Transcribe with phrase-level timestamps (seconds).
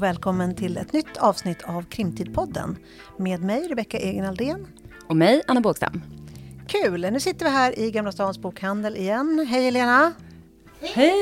[0.00, 2.76] och välkommen till ett nytt avsnitt av Krimtidpodden
[3.16, 4.66] med mig Rebecka Egen Aldén.
[5.08, 6.02] Och mig, Anna Bågstam.
[6.66, 7.00] Kul!
[7.00, 9.46] Nu sitter vi här i Gamla Stans bokhandel igen.
[9.50, 10.12] Hej Helena!
[10.80, 11.12] Hej!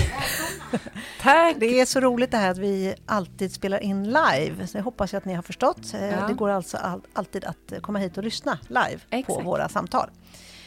[1.20, 1.56] Tack!
[1.58, 4.66] Det är så roligt det här att vi alltid spelar in live.
[4.66, 5.94] Så jag hoppas att ni har förstått.
[5.94, 6.26] Eh, ja.
[6.28, 9.38] Det går alltså all, alltid att komma hit och lyssna live Exakt.
[9.38, 10.10] på våra samtal.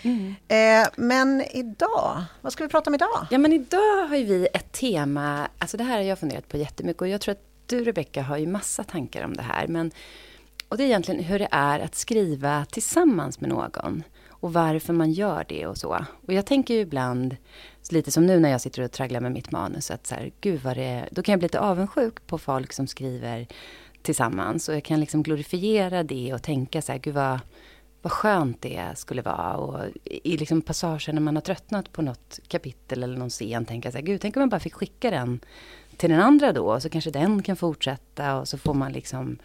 [0.02, 0.35] Mm.
[0.48, 3.27] Eh, men idag, vad ska vi prata om idag?
[3.30, 7.02] Ja, men idag har vi ett tema, alltså det här har jag funderat på jättemycket
[7.02, 9.67] och jag tror att du Rebecka har ju massa tankar om det här.
[9.67, 9.91] Men,
[10.70, 15.12] och det är egentligen hur det är att skriva tillsammans med någon och varför man
[15.12, 16.05] gör det och så.
[16.27, 17.38] Och jag tänker ju ibland,
[17.91, 20.62] lite som nu när jag sitter och tragglar med mitt manus, att så här, gud
[20.62, 23.48] vad det Då kan jag bli lite avundsjuk på folk som skriver
[24.01, 24.70] tillsammans.
[24.70, 27.40] Och jag kan liksom glorifiera det och tänka så här, gud vad
[28.01, 29.55] vad skönt det skulle vara.
[29.55, 33.91] Och i liksom passager när man har tröttnat på något kapitel eller någon scen, tänka
[33.91, 35.40] så här, gud, tänk om man bara fick skicka den
[36.02, 39.38] till den andra då, så kanske den kan fortsätta och så får man liksom,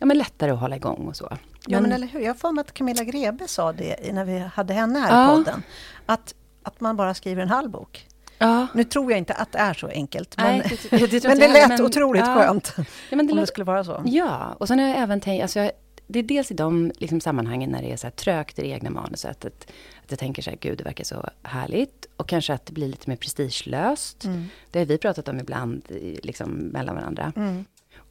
[0.00, 1.28] ja men lättare att hålla igång och så.
[1.30, 4.38] Men, ja men eller hur, jag får mig att Camilla Grebe sa det när vi
[4.38, 5.24] hade henne här ja.
[5.24, 5.62] i podden,
[6.06, 8.06] att, att man bara skriver en halv bok.
[8.38, 8.66] Ja.
[8.74, 11.48] Nu tror jag inte att det är så enkelt, men, Nej, det, det, men det
[11.52, 12.34] lät men, otroligt ja.
[12.34, 12.74] skönt.
[12.76, 14.02] Ja, men det om det skulle vara så.
[14.04, 15.70] Ja, och sen har jag även tänkt, alltså jag,
[16.06, 18.68] det är dels i de liksom, sammanhangen när det är så här trögt i det
[18.68, 19.44] egna manuset.
[19.44, 19.66] Att,
[20.04, 22.06] att jag tänker så här, gud det verkar så härligt.
[22.16, 24.24] Och kanske att det blir lite mer prestigelöst.
[24.24, 24.48] Mm.
[24.70, 25.82] Det har vi pratat om ibland
[26.22, 27.32] liksom, mellan varandra.
[27.36, 27.64] Mm.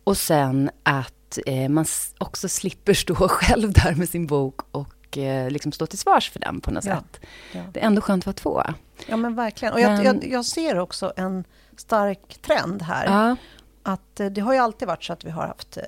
[0.03, 1.85] Och sen att eh, man
[2.17, 6.39] också slipper stå själv där med sin bok och eh, liksom stå till svars för
[6.39, 6.95] den på något ja.
[6.95, 7.25] sätt.
[7.51, 7.61] Ja.
[7.73, 8.73] Det är ändå skönt att vara två.
[9.07, 9.73] Ja men verkligen.
[9.73, 11.43] Och jag, jag, jag ser också en
[11.77, 13.05] stark trend här.
[13.05, 13.35] Ja.
[13.83, 15.83] Att eh, det har ju alltid varit så att vi har haft eh,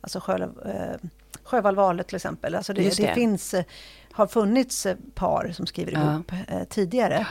[0.00, 1.08] alltså själv, eh,
[1.42, 2.54] Sjöwallvalet till exempel.
[2.54, 3.06] Alltså det, det.
[3.06, 3.64] det, finns, eh,
[4.16, 6.12] har funnits eh, par som skriver ja.
[6.12, 7.26] ihop eh, tidigare.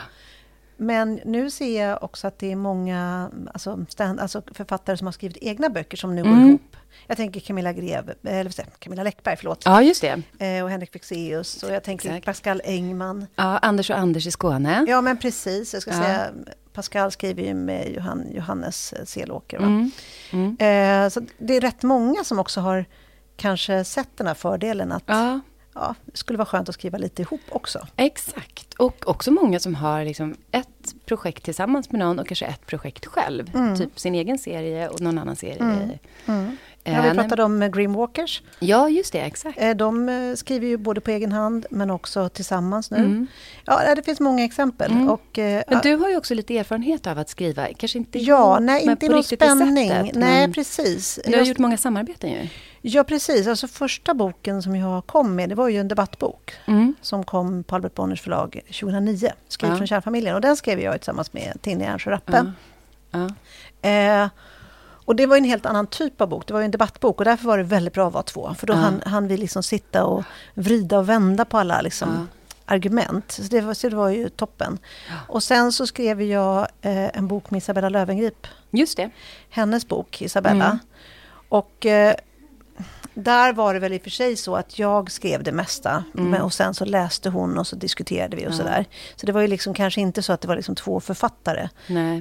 [0.76, 5.12] Men nu ser jag också att det är många alltså, stand, alltså författare som har
[5.12, 6.32] skrivit egna böcker som nu mm.
[6.32, 6.76] går ihop.
[7.06, 9.62] Jag tänker Camilla Greve, eller Camilla Läckberg, förlåt.
[9.64, 10.22] Ja, just det.
[10.38, 12.24] Eh, och Henrik Fexeus och jag tänker Exakt.
[12.24, 13.26] Pascal Engman.
[13.36, 14.84] Ja, Anders och Anders i Skåne.
[14.88, 15.72] Ja, men precis.
[15.72, 16.02] Jag ska ja.
[16.02, 16.30] säga,
[16.72, 19.58] Pascal skriver ju med Johan, Johannes Selåker.
[19.58, 19.90] Mm.
[20.30, 20.56] Mm.
[20.58, 22.84] Eh, så det är rätt många som också har
[23.36, 25.40] kanske sett den här fördelen att ja.
[25.76, 27.86] Ja, det skulle vara skönt att skriva lite ihop också.
[27.96, 28.74] Exakt.
[28.74, 33.06] Och också många som har liksom ett projekt tillsammans med någon och kanske ett projekt
[33.06, 33.50] själv.
[33.54, 33.76] Mm.
[33.76, 35.60] Typ sin egen serie och någon annan serie.
[35.60, 35.90] Mm.
[36.26, 36.56] Mm.
[36.84, 38.42] Ja, vi pratade om Grimwalkers.
[38.58, 39.20] Ja, just det.
[39.20, 39.58] Exakt.
[39.60, 42.96] Eh, de eh, skriver ju både på egen hand men också tillsammans nu.
[42.96, 43.26] Mm.
[43.64, 44.92] Ja, det finns många exempel.
[44.92, 45.08] Mm.
[45.08, 48.58] Och, eh, men du har ju också lite erfarenhet av att skriva, kanske inte Ja,
[48.60, 49.88] nej, inte i någon spänning.
[49.88, 51.20] Sättet, nej, precis.
[51.26, 52.48] Du har gjort många samarbeten ju.
[52.88, 53.46] Ja, precis.
[53.46, 56.52] Alltså första boken som jag kom med, det var ju en debattbok.
[56.66, 56.94] Mm.
[57.00, 59.32] Som kom på Albert Bonners förlag 2009.
[59.48, 59.76] Skriv ja.
[59.76, 60.34] från kärnfamiljen.
[60.34, 62.52] Och den skrev jag tillsammans med Tinne Ernsjö Rappe.
[63.10, 63.28] Ja.
[63.82, 63.90] Ja.
[63.90, 64.28] Eh,
[65.04, 66.46] och det var en helt annan typ av bok.
[66.46, 68.54] Det var en debattbok och därför var det väldigt bra att vara två.
[68.54, 68.76] För då ja.
[68.76, 70.24] hann, hann vi liksom sitta och
[70.54, 72.28] vrida och vända på alla liksom,
[72.64, 73.32] argument.
[73.32, 74.78] Så det, var, så det var ju toppen.
[75.28, 78.46] Och sen så skrev jag eh, en bok med Isabella Lövengrip.
[78.70, 79.10] Just det.
[79.50, 80.66] Hennes bok, Isabella.
[80.66, 80.78] Mm.
[81.48, 82.14] Och eh,
[83.14, 86.04] där var det väl i och för sig så att jag skrev det mesta.
[86.14, 86.30] Mm.
[86.30, 88.56] Men, och sen så läste hon och så diskuterade vi och ja.
[88.56, 88.84] sådär.
[89.16, 91.68] Så det var ju liksom kanske inte så att det var liksom två författare.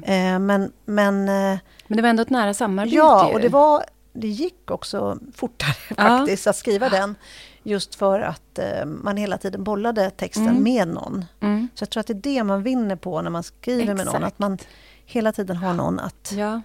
[0.05, 3.83] Eh, men, men, eh, men det var ändå ett nära samarbete Ja, och det, var,
[4.13, 6.49] det gick också fortare faktiskt ja.
[6.49, 7.15] att skriva den.
[7.63, 10.63] Just för att eh, man hela tiden bollade texten mm.
[10.63, 11.25] med någon.
[11.41, 11.67] Mm.
[11.75, 13.97] Så jag tror att det är det man vinner på när man skriver Exakt.
[13.97, 14.23] med någon.
[14.23, 14.57] Att man
[15.05, 16.33] hela tiden har någon att...
[16.37, 16.61] Ja.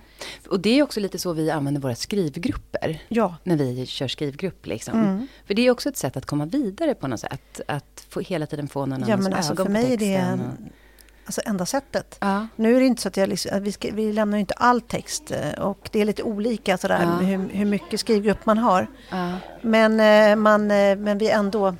[0.48, 3.02] Och det är också lite så vi använder våra skrivgrupper.
[3.08, 3.36] Ja.
[3.44, 4.66] När vi kör skrivgrupp.
[4.66, 4.98] Liksom.
[4.98, 5.26] Mm.
[5.46, 7.60] För det är också ett sätt att komma vidare på något sätt.
[7.68, 10.38] Att få, hela tiden få någon ja, men alltså, För mig är det
[11.24, 12.16] alltså, enda sättet.
[12.20, 12.46] Ja.
[12.56, 15.30] Nu är det inte så att, jag, att vi, ska, vi lämnar inte all text.
[15.30, 17.26] Eh, och det är lite olika sådär, ja.
[17.26, 18.86] hur, hur mycket skrivgrupp man har.
[19.60, 21.76] Men, eh, man, eh, men vi ändå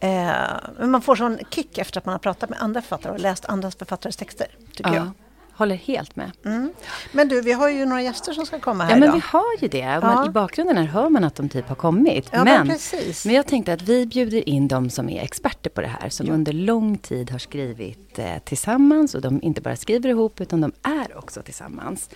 [0.00, 3.44] Eh, man får sån kick efter att man har pratat med andra författare och läst
[3.44, 5.10] andra författares texter, tycker ja, jag.
[5.52, 6.30] Håller helt med.
[6.44, 6.72] Mm.
[7.12, 9.14] Men du, vi har ju några gäster som ska komma här Ja, men idag.
[9.14, 10.00] vi har ju det.
[10.02, 10.26] Ja.
[10.26, 12.28] I bakgrunden här hör man att de typ har kommit.
[12.32, 13.26] Ja, men, precis.
[13.26, 16.26] men jag tänkte att vi bjuder in de som är experter på det här, som
[16.26, 16.32] ja.
[16.32, 19.14] under lång tid har skrivit eh, tillsammans.
[19.14, 22.10] Och de inte bara skriver ihop, utan de är också tillsammans.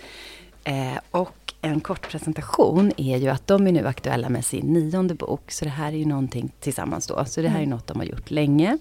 [0.63, 5.15] Eh, och en kort presentation är ju att de är nu aktuella med sin nionde
[5.15, 5.51] bok.
[5.51, 7.25] Så det här är ju någonting tillsammans då.
[7.25, 7.69] Så det här är mm.
[7.69, 8.77] något de har gjort länge.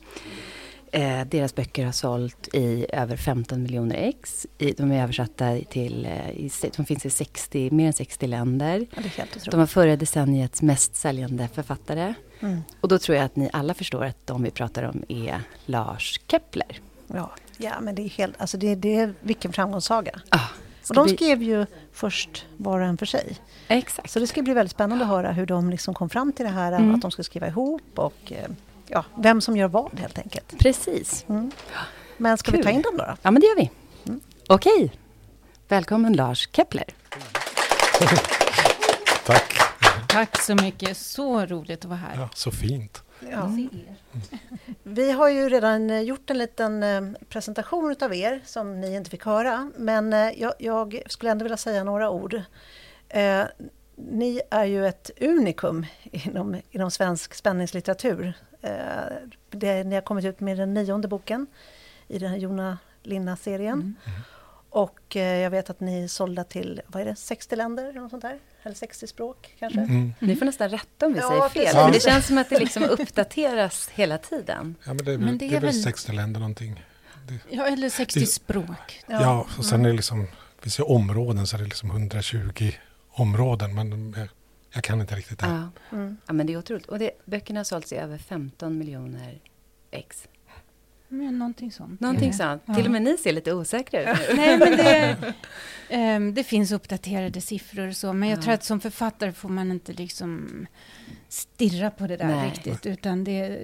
[0.93, 4.47] Eh, deras böcker har sålt i över 15 miljoner ex.
[4.59, 8.87] I, de är översatta till, eh, i, de finns i 60, mer än 60 länder.
[9.17, 12.15] Ja, de var förra decenniets mest säljande författare.
[12.41, 12.61] Mm.
[12.81, 16.21] Och då tror jag att ni alla förstår att de vi pratar om är Lars
[16.27, 16.81] Kepler.
[17.07, 20.21] Ja, ja men det är helt, alltså det, det är vilken framgångssaga.
[20.29, 20.49] Ah.
[20.89, 23.37] Och de skrev ju först var och en för sig.
[23.69, 24.11] Exakt.
[24.11, 26.53] Så det ska bli väldigt spännande att höra hur de liksom kom fram till det
[26.53, 26.95] här mm.
[26.95, 28.51] att de ska skriva ihop och eh,
[28.87, 30.59] ja, vem som gör vad helt enkelt.
[30.59, 31.25] Precis.
[31.29, 31.51] Mm.
[32.17, 32.59] Men ska Kul.
[32.59, 33.17] vi ta in dem då?
[33.23, 33.71] Ja, men det gör vi.
[34.07, 34.21] Mm.
[34.49, 34.93] Okej.
[35.69, 36.85] Välkommen Lars Kepler.
[39.27, 39.55] Tack.
[40.09, 40.97] Tack så mycket.
[40.97, 42.17] Så roligt att vara här.
[42.17, 43.03] Ja, så fint.
[43.31, 43.51] Ja.
[44.83, 49.11] Vi har ju redan eh, gjort en liten eh, presentation av er som ni inte
[49.11, 49.71] fick höra.
[49.77, 52.43] Men eh, jag, jag skulle ändå vilja säga några ord.
[53.09, 53.45] Eh,
[53.97, 58.33] ni är ju ett unikum inom, inom svensk spänningslitteratur.
[58.61, 58.71] Eh,
[59.51, 61.47] det, ni har kommit ut med den nionde boken
[62.09, 63.75] i den här Jona Linna-serien.
[63.75, 63.95] Mm.
[64.73, 68.01] Och eh, jag vet att ni är sålda till, vad är det, 60 länder eller
[68.01, 68.39] något sånt där?
[68.63, 69.81] Eller 60 språk kanske?
[69.81, 70.15] Mm.
[70.19, 71.73] Ni får nästan rätta om vi ja, säger fel.
[71.75, 71.91] Ja.
[71.93, 74.75] Det känns som att det liksom uppdateras hela tiden.
[74.85, 76.85] Ja, men det är, men det är, det är väl 60 länder någonting.
[77.29, 79.03] Det, ja, eller 60 det, språk.
[79.07, 79.87] Ja, ja och sen mm.
[79.87, 80.27] är det liksom,
[80.63, 82.73] vi ser områden så är det liksom 120
[83.11, 83.75] områden.
[83.75, 84.29] Men jag,
[84.75, 85.47] jag kan inte riktigt det.
[85.47, 85.97] Ja.
[85.97, 86.17] Mm.
[86.27, 86.87] ja, men det är otroligt.
[86.87, 89.41] Och det, böckerna har sålts i över 15 miljoner
[89.91, 90.29] ex.
[91.13, 92.01] Men någonting sånt.
[92.01, 92.63] Någonting sånt.
[92.67, 92.75] Ja.
[92.75, 94.37] Till och med ni ser lite osäkra ut nu.
[94.37, 95.17] Nej, men det,
[96.17, 98.43] um, det finns uppdaterade siffror och så, men jag ja.
[98.43, 100.67] tror att som författare får man inte liksom
[101.29, 102.51] stirra på det där Nej.
[102.51, 103.59] riktigt, utan det...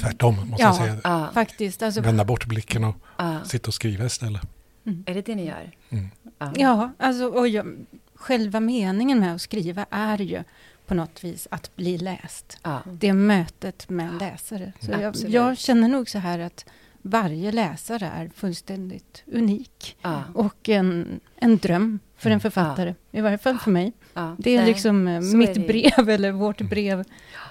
[0.00, 1.00] Tvärtom, måste ja, jag säga.
[1.04, 1.30] Ja.
[1.34, 1.82] Faktiskt.
[1.82, 2.96] Alltså, Vända bort blicken och
[3.44, 4.42] sitta och skriva istället.
[4.86, 5.04] Mm.
[5.06, 5.70] Är det det ni gör?
[5.90, 6.08] Mm.
[6.54, 10.42] Ja, alltså, och jag, själva meningen med att skriva är ju
[10.86, 12.58] på något vis att bli läst.
[12.62, 12.82] Ja.
[12.92, 14.72] Det mötet med en läsare.
[14.80, 16.64] Så jag, jag, känner nog så här att
[17.02, 19.96] varje läsare är fullständigt unik.
[20.02, 20.22] Ja.
[20.34, 22.40] Och en, en dröm för en mm.
[22.40, 22.94] författare.
[23.10, 23.18] Ja.
[23.18, 23.92] I varje fall för mig.
[24.38, 27.04] Det är Nej, liksom eh, mitt är brev, eller vårt brev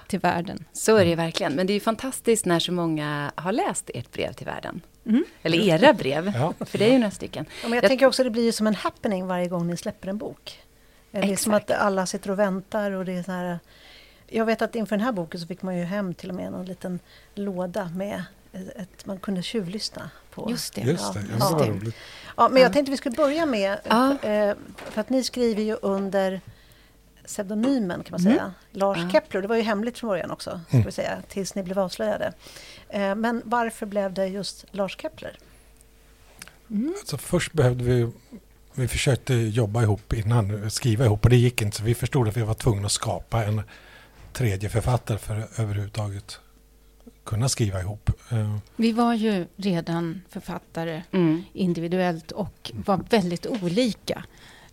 [0.06, 0.64] till världen.
[0.72, 1.52] Så är det verkligen.
[1.52, 4.80] Men det är ju fantastiskt när så många har läst ert brev till världen.
[5.06, 5.24] Mm.
[5.42, 7.46] Eller era brev, för det är ju några stycken.
[7.62, 10.08] men jag, jag tänker också att det blir som en happening varje gång ni släpper
[10.08, 10.60] en bok.
[11.20, 13.58] Det är som att alla sitter och väntar och det är så här...
[14.26, 16.46] Jag vet att inför den här boken så fick man ju hem till och med
[16.46, 17.00] en liten
[17.34, 18.22] låda med
[18.76, 20.50] ett, man kunde tjuvlyssna på.
[20.50, 20.80] Just det.
[20.80, 21.20] Just det.
[21.38, 21.70] Ja, ja.
[21.70, 21.94] roligt.
[22.36, 24.18] ja, men jag tänkte vi skulle börja med, ja.
[24.22, 26.40] Eh, för att ni skriver ju under
[27.26, 28.52] pseudonymen kan man säga, mm.
[28.70, 29.10] Lars ja.
[29.10, 29.42] Kepler.
[29.42, 30.86] Det var ju hemligt från början också, ska mm.
[30.86, 32.32] vi säga, tills ni blev avslöjade.
[32.88, 35.38] Eh, men varför blev det just Lars Kepler?
[36.70, 36.94] Mm.
[36.98, 38.10] Alltså först behövde vi
[38.74, 41.76] vi försökte jobba ihop innan, skriva ihop och det gick inte.
[41.76, 43.62] Så vi förstod att vi var tvungna att skapa en
[44.32, 46.40] tredje författare för att överhuvudtaget
[47.24, 48.10] kunna skriva ihop.
[48.30, 51.42] Eh, vi var ju redan författare mm.
[51.52, 54.24] individuellt och var väldigt olika.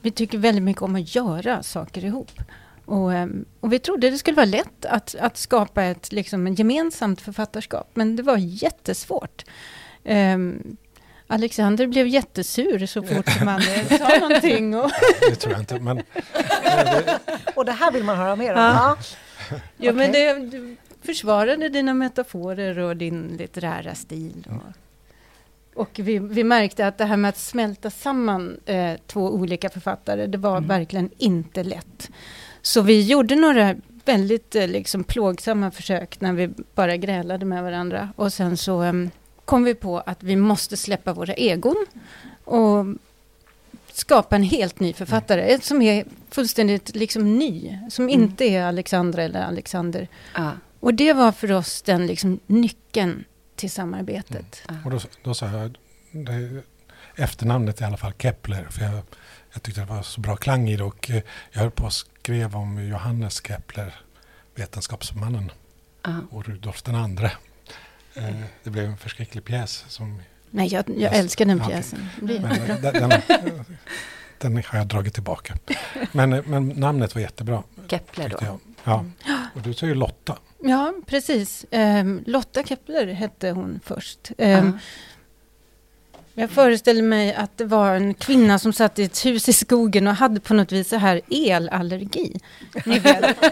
[0.01, 2.41] Vi tycker väldigt mycket om att göra saker ihop.
[2.85, 3.27] Och, eh,
[3.59, 8.15] och vi trodde det skulle vara lätt att, att skapa ett liksom, gemensamt författarskap, men
[8.15, 9.45] det var jättesvårt.
[10.03, 10.77] Um,
[11.31, 14.75] Alexander blev jättesur så fort man sa någonting.
[14.75, 14.91] Och
[15.29, 15.97] det tror jag inte, men...
[17.55, 18.59] och det här vill man höra mer om?
[18.59, 18.97] Ja,
[19.49, 19.57] ja.
[19.77, 24.47] ja men det, du försvarade dina metaforer och din litterära stil.
[24.49, 29.69] Och, och vi, vi, märkte att det här med att smälta samman eh, två olika
[29.69, 30.67] författare, det var mm.
[30.67, 32.09] verkligen inte lätt.
[32.61, 33.75] Så vi gjorde några
[34.05, 38.09] väldigt eh, liksom, plågsamma försök när vi bara grälade med varandra.
[38.15, 38.93] Och sen så eh,
[39.51, 41.85] kom vi på att vi måste släppa våra egon
[42.43, 42.85] och
[43.91, 45.61] skapa en helt ny författare, mm.
[45.61, 48.21] som är fullständigt liksom ny, som mm.
[48.21, 50.07] inte är Alexandra eller Alexander.
[50.33, 50.51] Ah.
[50.79, 53.23] Och det var för oss den liksom nyckeln
[53.55, 54.63] till samarbetet.
[54.69, 54.85] Mm.
[54.85, 55.77] Och då, då sa jag,
[56.11, 56.63] det,
[57.15, 59.03] efternamnet i alla fall Kepler, för jag,
[59.53, 61.93] jag tyckte det var så bra klang i det och eh, jag höll på och
[61.93, 63.95] skrev om Johannes Kepler,
[64.55, 65.51] vetenskapsmannen,
[66.01, 66.11] ah.
[66.29, 67.31] och Rudolf den andre.
[68.13, 69.85] Eh, det blev en förskräcklig pjäs.
[69.87, 72.09] Som Nej, jag, jag älskar den pjäsen.
[72.21, 73.11] Ja, men, den, den,
[74.37, 75.57] den, har jag dragit tillbaka.
[76.11, 77.63] Men, men namnet var jättebra.
[77.87, 78.37] Kepler då.
[78.41, 78.59] Jag.
[78.83, 79.05] Ja,
[79.55, 80.37] och du säger Lotta.
[80.59, 81.65] Ja, precis.
[81.71, 84.31] Um, Lotta Kepler hette hon först.
[84.31, 84.79] Uh -huh.
[86.33, 90.07] Jag föreställer mig att det var en kvinna som satt i ett hus i skogen
[90.07, 92.39] och hade på något vis så här elallergi.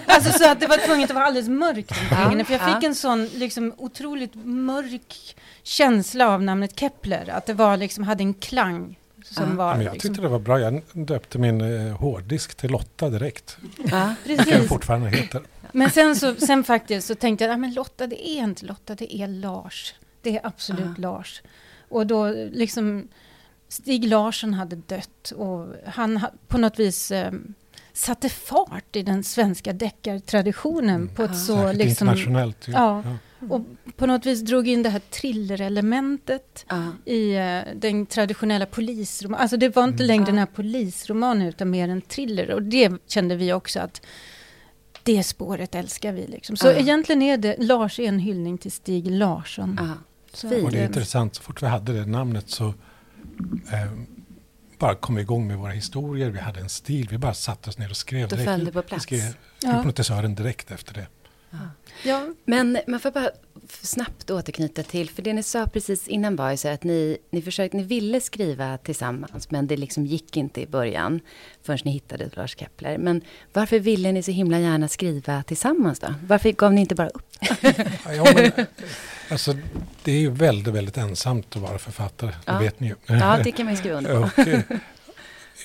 [0.05, 2.95] Alltså så att det var tvunget att vara alldeles mörkt omkring För jag fick en
[2.95, 7.29] sån liksom otroligt mörk känsla av namnet Kepler.
[7.29, 8.95] Att det var liksom, hade en klang.
[9.24, 10.09] Som var, Men jag liksom...
[10.09, 10.59] tyckte det var bra.
[10.59, 13.57] Jag döpte min eh, hårddisk till Lotta direkt.
[13.91, 14.48] Ja, precis.
[14.48, 15.41] Jag fortfarande heter.
[15.71, 19.15] Men sen, så, sen faktiskt så tänkte jag, att Lotta det är inte Lotta, det
[19.15, 19.93] är Lars.
[20.21, 21.01] Det är absolut ah.
[21.01, 21.41] Lars.
[21.89, 23.08] Och då liksom
[23.67, 27.31] Stig Larsson hade dött och han på något vis eh,
[27.93, 31.15] satte fart i den svenska deckartraditionen mm.
[31.15, 32.08] på ett så liksom...
[32.10, 32.67] Internationellt.
[32.67, 33.17] Ja, ja,
[33.50, 33.62] och
[33.96, 36.91] på något vis drog in det här thrillerelementet Ja.
[37.05, 39.41] i eh, den traditionella polisromanen.
[39.41, 42.51] Alltså det var inte längre den här polisromanen utan mer en thriller.
[42.51, 44.01] Och det kände vi också att
[45.03, 46.27] det spåret älskar vi.
[46.27, 46.58] Liksom.
[46.58, 46.74] Så Ja.
[46.74, 49.79] egentligen är det, Lars är en hyllning till Stig Larsson.
[50.43, 50.50] Ja.
[50.50, 50.63] Fint.
[50.65, 52.67] Och det är intressant, så fort vi hade det namnet så
[53.71, 53.91] eh,
[54.79, 56.29] bara kom vi igång med våra historier.
[56.29, 58.51] Vi hade en stil, vi bara satte oss ner och skrev Då direkt.
[58.51, 59.03] föll det på Vi plats.
[59.03, 59.71] skrev Ja.
[59.77, 61.07] hypnotisören direkt efter det.
[62.03, 63.29] ja, Men man får bara
[63.72, 67.42] snabbt återknyta till, för det ni sa precis innan var ju så att ni, ni
[67.42, 71.20] försökte, ni ville skriva tillsammans, men det liksom gick inte i början
[71.64, 72.98] förrän ni hittade Lars Kepler.
[72.98, 73.22] Men
[73.54, 76.14] varför ville ni så himla gärna skriva tillsammans då?
[76.28, 77.36] Varför gav ni inte bara upp?
[78.16, 78.66] Ja, men,
[79.30, 79.56] alltså,
[80.04, 82.32] det är ju väldigt, väldigt ensamt att vara författare.
[82.46, 82.54] Ja.
[82.54, 82.96] Det vet ni ju.
[83.06, 84.42] Ja, det kan man ju skriva under på.
[84.42, 84.62] Och, eh,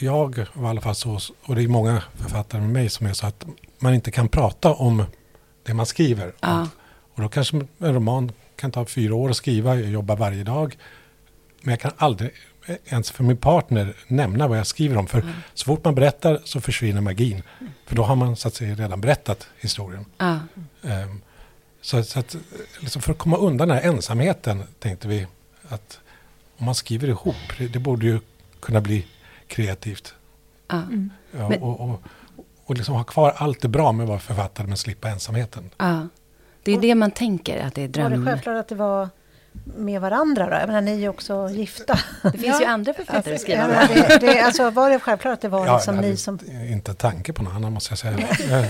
[0.01, 3.13] jag var i alla fall så, och det är många författare med mig som är
[3.13, 3.47] så att
[3.79, 5.05] man inte kan prata om
[5.63, 6.33] det man skriver.
[6.41, 6.69] Ja.
[7.15, 10.77] Och då kanske en roman kan ta fyra år att skriva, jag jobbar varje dag.
[11.61, 12.31] Men jag kan aldrig
[12.87, 15.07] ens för min partner nämna vad jag skriver om.
[15.07, 15.35] För Mm.
[15.55, 17.43] så fort man berättar så försvinner magin.
[17.87, 20.05] För då har man så att säga redan berättat historien.
[20.83, 21.21] Ehm,
[21.81, 22.37] Så, så att,
[22.81, 25.27] liksom för att komma undan den här ensamheten tänkte vi
[25.69, 26.01] att
[26.57, 28.21] om man skriver ihop, det, det borde ju
[28.61, 29.07] kunna bli
[29.47, 30.15] kreativt.
[30.69, 30.83] Ja.
[31.39, 32.03] Ja, och och,
[32.65, 35.71] och liksom ha kvar allt det bra med att vara författare men slippa ensamheten.
[36.73, 36.79] Ja.
[36.81, 39.09] Det är det man tänker, att det är Var det självklart att det var
[39.77, 40.57] med varandra då?
[40.57, 41.99] Jag menar, ni är ju också gifta.
[42.33, 43.89] Det finns ju andra författare att skriva med.
[43.95, 46.39] det, det, alltså, var det självklart att det var Ja, liksom ni som...
[46.71, 48.29] Inte tanke på något annat måste jag säga.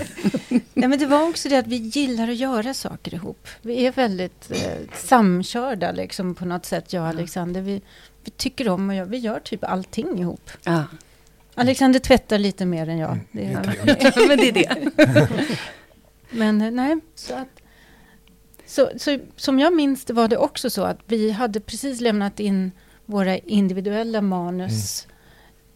[0.73, 3.47] Nej, men det var också det att vi gillar att göra saker ihop.
[3.61, 4.57] Vi är väldigt eh,
[4.93, 7.61] samkörda liksom, på något sätt, jag och Alexander.
[7.61, 7.81] Vi,
[8.23, 10.51] vi tycker om att göra, vi gör typ allting ihop.
[10.63, 10.83] Ja.
[11.55, 13.11] Alexander tvättar lite mer än jag.
[13.11, 14.27] Mm, Det det är trevligt.
[14.27, 15.27] Men det är det.
[16.29, 17.47] men eh, nej, så att...
[18.75, 22.39] Så, så, som jag minns det var det också så att vi hade precis lämnat
[22.39, 22.71] in
[23.05, 25.07] våra individuella manus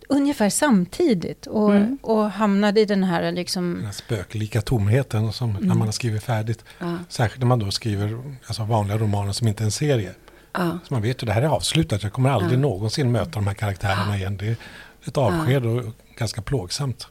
[0.09, 1.97] ungefär samtidigt och, Mm.
[2.01, 3.81] och hamnade i den här Den liksom...
[3.85, 5.77] här spöklika tomheten som när Mm.
[5.77, 6.65] man har skrivit färdigt.
[6.79, 6.97] Ja.
[7.09, 10.11] Särskilt när man då skriver alltså, vanliga romaner som inte är en serie.
[10.53, 10.79] Ja.
[10.87, 12.03] Så man vet ju det här är avslutat.
[12.03, 12.61] Jag kommer aldrig Ja.
[12.61, 14.37] någonsin möta de här karaktärerna igen.
[14.37, 14.55] Det är
[15.05, 15.83] ett avsked och
[16.17, 17.07] ganska plågsamt.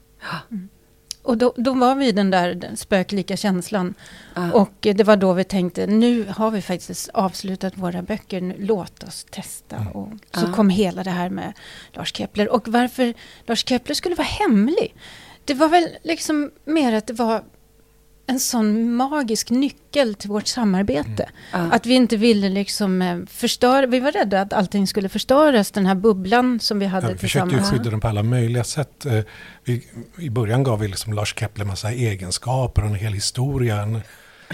[1.28, 3.94] Och då, då var vi i den där den spöklika känslan.
[4.35, 4.52] Ja.
[4.52, 9.02] Och det var då vi tänkte, nu har vi faktiskt avslutat våra böcker, nu, låt
[9.02, 9.76] oss testa.
[9.76, 9.88] Mm.
[9.88, 10.52] Och så Ja.
[10.52, 11.52] kom hela det här med
[11.92, 12.49] Lars Kepler.
[12.49, 13.14] Och varför
[13.47, 14.94] Lars Kepler skulle vara hemlig,
[15.44, 17.42] det var väl liksom mer att det var
[18.28, 21.28] en sån magisk nyckel till vårt samarbete.
[21.52, 21.58] Ja.
[21.58, 25.87] Att vi inte ville liksom eh, förstöra, vi var rädda att allting skulle förstöras, den
[25.87, 27.70] här bubblan som vi hade Ja, vi försökte ju tillsammans.
[27.78, 29.06] skydda den på alla möjliga sätt.
[29.06, 29.20] Eh,
[29.64, 29.87] Vi,
[30.18, 33.80] I början gav vi liksom Lars Kepler massa egenskaper och en hel historia.
[33.82, 34.00] En,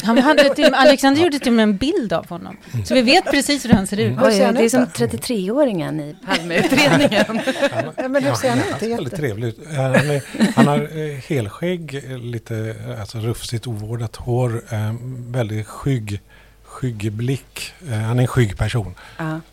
[0.03, 2.57] Han hade till, Alexander gjorde till och med en bild av honom.
[2.85, 4.19] Så vi vet precis hur han ser ut.
[4.19, 5.07] Ser Oj, han det är som då?
[5.07, 7.41] 33-åringen i Palmeutredningen.
[7.97, 8.65] Ja, men hur ser han ut?
[8.81, 9.59] Det är väldigt trevlig ut.
[9.77, 10.23] Han, är,
[10.57, 14.95] han har eh, helskägg, lite eh, alltså, rufsigt ovårdat hår, eh,
[15.29, 16.21] väldigt skygg,
[16.65, 17.73] skygg blick.
[17.89, 18.95] Han är en skygg person.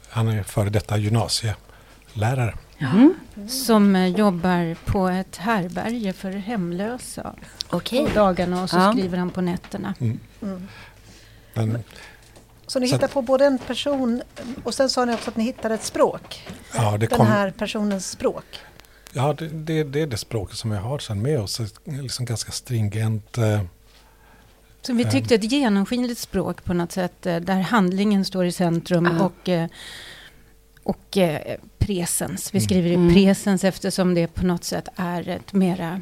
[0.10, 2.54] Han är före detta gymnasielärare.
[2.82, 3.14] Mm.
[3.50, 7.36] Som eh, jobbar på ett härberge för hemlösa
[7.70, 8.06] Okej.
[8.08, 8.92] på dagarna och så Ja.
[8.94, 9.94] skriver han på nätterna.
[10.00, 10.20] Mm.
[10.42, 10.68] Mm.
[11.54, 11.84] Men,
[12.68, 14.22] Så ni hittar på både en person
[14.64, 16.48] och sen sa ni också att ni hittade ett språk.
[16.76, 18.46] ja, det Den kom, här personens språk.
[19.14, 21.60] ja det, det, det är det språket som vi har sen med oss.
[21.60, 23.38] Ett liksom ganska stringent.
[23.38, 23.62] Eh,
[24.82, 29.06] Så vi tyckte ett genomskinligt språk på något sätt eh, där handlingen står i centrum
[29.20, 29.26] Ja.
[29.26, 29.68] och, eh,
[30.84, 32.54] och eh, presens.
[32.54, 32.66] Vi Mm.
[32.66, 33.14] skriver i Mm.
[33.14, 36.02] presens eftersom det på något sätt är ett mera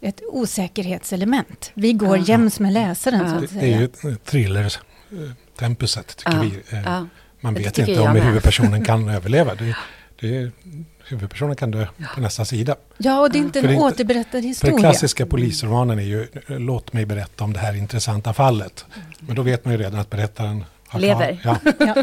[0.00, 1.70] ett osäkerhetselement.
[1.74, 2.24] Vi går Aha.
[2.26, 3.28] jäms med läsaren Ja.
[3.34, 3.78] så det, att det är säga.
[3.78, 6.76] ju ett thriller-tempuset tycker Ja, vi.
[6.76, 7.06] Eh, Ja.
[7.40, 8.22] Man det vet inte om med.
[8.22, 9.54] huvudpersonen kan överleva.
[9.54, 9.76] Det,
[10.20, 10.50] det,
[11.08, 12.76] huvudpersonen kan dö på nästa sida.
[12.98, 14.78] Ja, och det är inte För en det är inte- återberättad För den historia.
[14.78, 18.84] klassiska polisromanen är ju eh, låt mig berätta om det här intressanta fallet.
[19.20, 20.64] Men då vet man ju redan att berättaren
[21.00, 21.40] Lever.
[21.44, 21.94] Ja, Ja.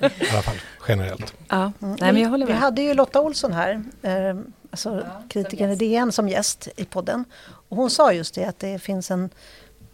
[0.00, 0.56] i alla fall
[0.88, 1.34] generellt.
[1.48, 1.56] Ja.
[1.82, 1.96] Mm.
[2.00, 2.60] Nej, men jag håller Vi med.
[2.62, 4.36] hade ju Lotta Olsson här, eh,
[4.70, 7.24] alltså kritikern i DN som gäst i podden.
[7.68, 9.30] Och hon sa just det att det finns en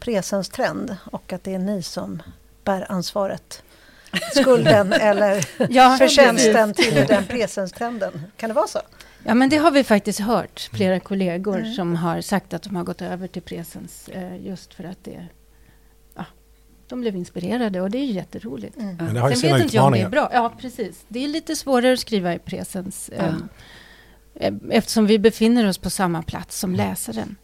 [0.00, 2.22] presenstrend och att det är ni som
[2.64, 3.62] bär ansvaret.
[4.34, 8.22] Skulden eller Ja, förtjänsten till den presenstrenden.
[8.36, 8.78] Kan det vara så?
[9.26, 10.70] Ja, men det har vi faktiskt hört.
[10.72, 14.84] Flera kollegor som har sagt att de har gått över till presens eh, just för
[14.84, 15.26] att det...
[16.84, 18.76] Ja, de blev inspirerade och det är ju jätteroligt.
[18.76, 18.96] Mm.
[18.96, 20.30] Men det har ju Sen vet inte jag om det är bra.
[20.32, 21.04] Ja, precis.
[21.08, 23.10] Det är lite svårare att skriva i presens.
[23.16, 23.24] Ja.
[24.34, 27.36] Eh, eh, eftersom vi befinner oss på samma plats som läsaren.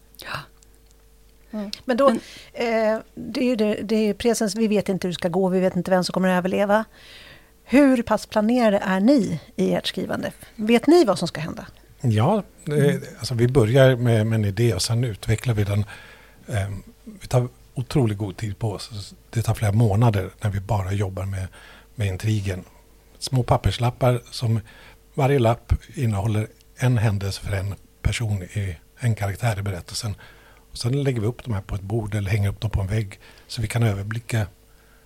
[1.53, 1.71] Mm.
[1.85, 2.17] Men då, Men,
[2.53, 5.49] eh, det är ju det, det är presens, vi vet inte hur det ska gå,
[5.49, 6.85] vi vet inte vem som kommer att överleva.
[7.65, 10.33] Hur pass planerade är ni i ert skrivande?
[10.57, 11.67] Vet ni vad som ska hända?
[12.01, 13.03] Ja, mm.
[13.19, 15.85] alltså vi börjar med, med, en idé och sen utvecklar vi den.
[16.47, 16.71] Eh,
[17.05, 17.49] vi tar
[17.81, 19.15] otroligt god tid på oss.
[19.31, 21.49] Det tar flera månader när vi bara jobbar med,
[21.95, 22.65] med intrigen.
[23.19, 24.61] Små papperslappar som
[25.15, 30.15] varje lapp innehåller en händelse för en person, i, en karaktär i berättelsen.
[30.71, 32.81] Och sen lägger vi upp de här på ett bord eller hänger upp dem på
[32.81, 34.47] en vägg så vi kan överblicka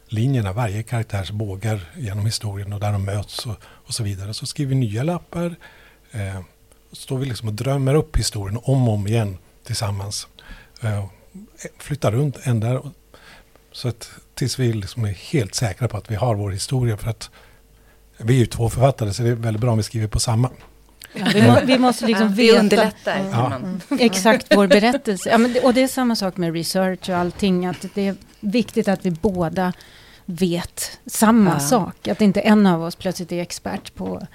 [0.06, 4.34] linjerna, varje karaktärs bågar genom historien och där de möts och, och så vidare.
[4.34, 5.56] Så skriver vi nya lappar.
[6.12, 6.40] Eh,
[6.92, 10.28] står vi liksom och drömmer upp historien om och om igen tillsammans.
[10.82, 11.06] Eh,
[11.78, 12.82] flyttar runt, ändrar.
[13.72, 16.96] Så att tills vi liksom är helt säkra på att vi har vår historia.
[16.96, 17.30] För att
[18.18, 20.50] vi är ju två författare så det är väldigt bra om vi skriver på samma.
[21.12, 23.60] Ja, vi, må, vi, måste liksom ja, veta underlättar, ja.
[23.98, 25.30] exakt vår berättelse.
[25.30, 27.66] Ja, men, och det är samma sak med research och allting.
[27.66, 29.72] Att det är viktigt att vi båda
[30.24, 31.60] vet samma ja.
[31.60, 32.08] sak.
[32.08, 34.26] Att inte en av oss plötsligt är expert på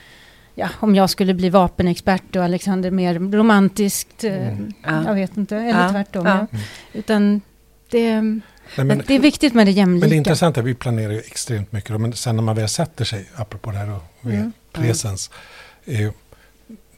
[0.59, 4.23] Ja, om jag skulle bli vapenexpert och Alexander mer romantiskt.
[4.23, 4.73] Eh, mm.
[4.83, 5.89] Jag vet inte, eller ja.
[5.89, 6.25] tvärtom.
[6.25, 6.47] Ja.
[6.93, 7.41] Utan
[7.89, 10.03] det, Nej, men, det är viktigt med det jämlika.
[10.03, 12.01] Men det intressanta är att vi planerar ju extremt mycket.
[12.01, 14.51] Men sen när man väl sätter sig, apropå det här och mm.
[14.73, 15.31] presens.
[15.85, 16.11] Eh,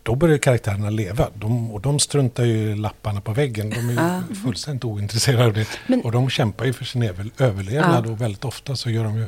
[0.03, 1.27] då börjar karaktärerna leva.
[1.35, 3.69] De, och de struntar ju i lapparna på väggen.
[3.69, 4.35] De är ah.
[4.43, 5.67] fullständigt ointresserade av det.
[5.87, 7.03] Men, och de kämpar ju för sin
[7.37, 8.07] överlevnad.
[8.07, 8.11] Ah.
[8.11, 9.27] Och väldigt ofta så gör de ju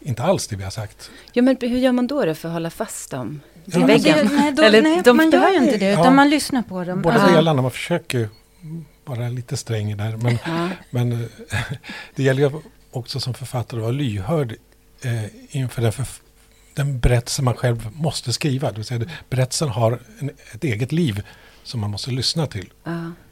[0.00, 1.10] inte alls det vi har sagt.
[1.32, 3.40] Ja, men hur gör man då för att hålla fast dem
[3.78, 4.16] ja, väggen?
[4.16, 6.62] Det, nej, då, Eller, nej de, man gör ju inte det, utan ja, man lyssnar
[6.62, 7.02] på dem.
[7.02, 8.28] Båda delarna, man försöker
[9.04, 10.16] vara lite sträng där.
[10.16, 10.68] Men, ah.
[10.90, 11.18] men eh,
[12.14, 12.50] det gäller ju
[12.90, 14.56] också som författare att vara lyhörd
[15.02, 15.92] eh, inför den
[16.74, 18.70] den berättelse man själv måste skriva.
[18.70, 19.00] Det vill säga,
[19.30, 21.22] berättelsen har en, ett eget liv
[21.62, 22.72] som man måste lyssna till.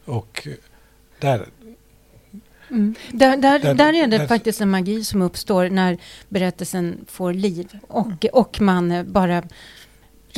[0.05, 0.49] Och
[1.21, 1.47] där,
[2.71, 2.95] mm.
[3.13, 7.79] där, där, där, där, är det faktiskt en magi som uppstår när berättelsen får liv.
[7.89, 9.43] Och, och man bara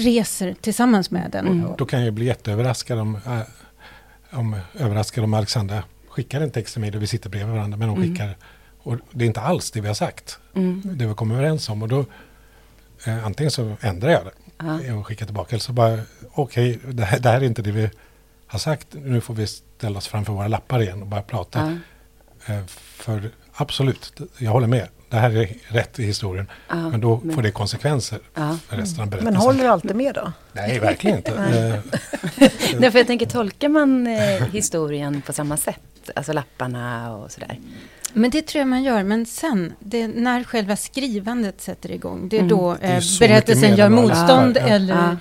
[0.00, 1.46] reser tillsammans med den.
[1.46, 1.72] Mm.
[1.78, 3.40] Då kan jag bli jätteöverraskad om, äh,
[4.38, 7.78] om, överraskad om Alexandra skickar en text till mig där vi sitter bredvid varandra.
[7.78, 8.10] Men hon mm.
[8.10, 8.36] skickar,
[8.82, 10.38] och det är inte alls det vi har sagt.
[10.54, 10.82] Mm.
[10.84, 11.82] Det vi kommer överens om.
[11.82, 12.04] Och då,
[13.04, 15.48] Eh, antingen så ändrar jag det uh och skickar tillbaka.
[15.50, 15.98] Eller så bara,
[16.32, 17.90] okej, okay, det, det, här är inte det vi
[18.46, 18.86] har sagt.
[18.92, 21.78] Nu får vi ställa oss framför våra lappar igen och börja prata.
[22.46, 24.88] Eh, för absolut, jag håller med.
[25.10, 26.46] Det här är rätt i historien.
[26.72, 27.34] Uh men då men...
[27.34, 28.18] får det konsekvenser
[28.68, 29.24] för resten av berättelsen.
[29.24, 30.32] Men håller du alltid med då?
[30.52, 31.34] Nej, verkligen inte.
[31.40, 35.80] Nej, eh, för jag tänker, tolkar man eh, historien på samma sätt?
[36.14, 37.58] Alltså lapparna och sådär?
[38.12, 39.02] Men det tror jag man gör.
[39.02, 42.48] Men sen, det, när själva skrivandet sätter igång, det är mm.
[42.48, 44.56] då eh, berättelsen gör motstånd.
[44.56, 44.68] Ja.
[44.68, 45.16] Eller, ja.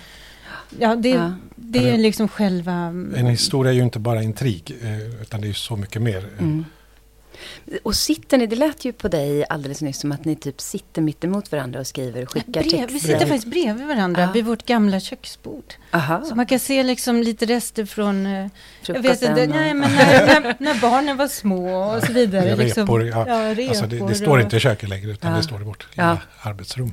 [0.80, 1.34] ja det, ja.
[1.56, 2.73] det är liksom själva...
[3.15, 6.30] En historia är ju inte bara intrig, eh, utan det är så mycket mer.
[6.39, 6.65] Mm.
[7.84, 11.02] Och sitter ni, det lät ju på dig alldeles nyss som att ni typ sitter
[11.02, 12.93] mitt emot varandra och skriver och skickar Brev, texter.
[12.93, 14.32] Vi sitter faktiskt bredvid varandra ah.
[14.32, 15.73] vid vårt gamla köksbord.
[15.91, 16.23] Aha.
[16.25, 18.47] Så man kan se liksom lite rester från, eh,
[18.86, 22.56] jag vet inte, nej, men när, när, när, barnen var små och så vidare.
[22.56, 22.84] Liksom.
[22.84, 23.28] Repor, ja.
[23.28, 25.38] ja repor alltså det, det står inte i köket längre utan ja.
[25.38, 26.17] det står i vårt ja.
[26.41, 26.91] arbetsrum.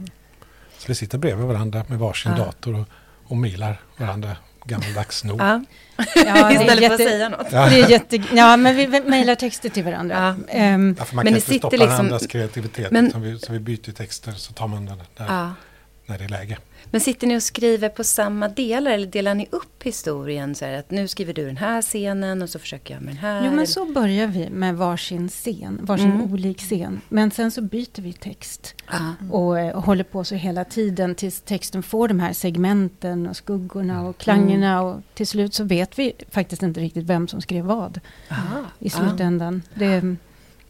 [0.78, 2.44] Så vi sitter bredvid varandra med varsin ja.
[2.44, 2.87] dator och,
[3.24, 5.40] och mejlar varandra gammaldags nog.
[5.40, 5.61] Ja.
[6.14, 7.46] Ja, Istället jätte, för att säga något.
[7.50, 7.68] Ja.
[7.68, 10.37] Det är jätte, ja, men vi mejlar texter till varandra.
[10.52, 10.74] Ja.
[10.74, 12.90] Um, ja, man men kan inte stoppa liksom, andras kreativitet.
[12.90, 15.55] Men, så, vi, så vi byter texter så tar man den där ja.
[16.07, 16.59] när det är läge.
[16.90, 20.55] Men sitter ni och skriver på samma delar eller delar ni upp historien?
[20.55, 23.46] Så att nu skriver du den här scenen och så försöker jag med den här.
[23.46, 26.33] Jo, men så börjar vi med varsin scen, varsin mm.
[26.33, 27.01] olik scen.
[27.09, 29.33] Men sen så byter vi text mm.
[29.33, 34.09] och, och, håller på så hela tiden tills texten får de här segmenten och skuggorna
[34.09, 34.72] och klangerna.
[34.72, 34.85] Mm.
[34.85, 38.64] Och till slut så vet vi faktiskt inte riktigt vem som skrev vad Aha.
[38.79, 39.62] i slutändan.
[39.75, 40.16] Det,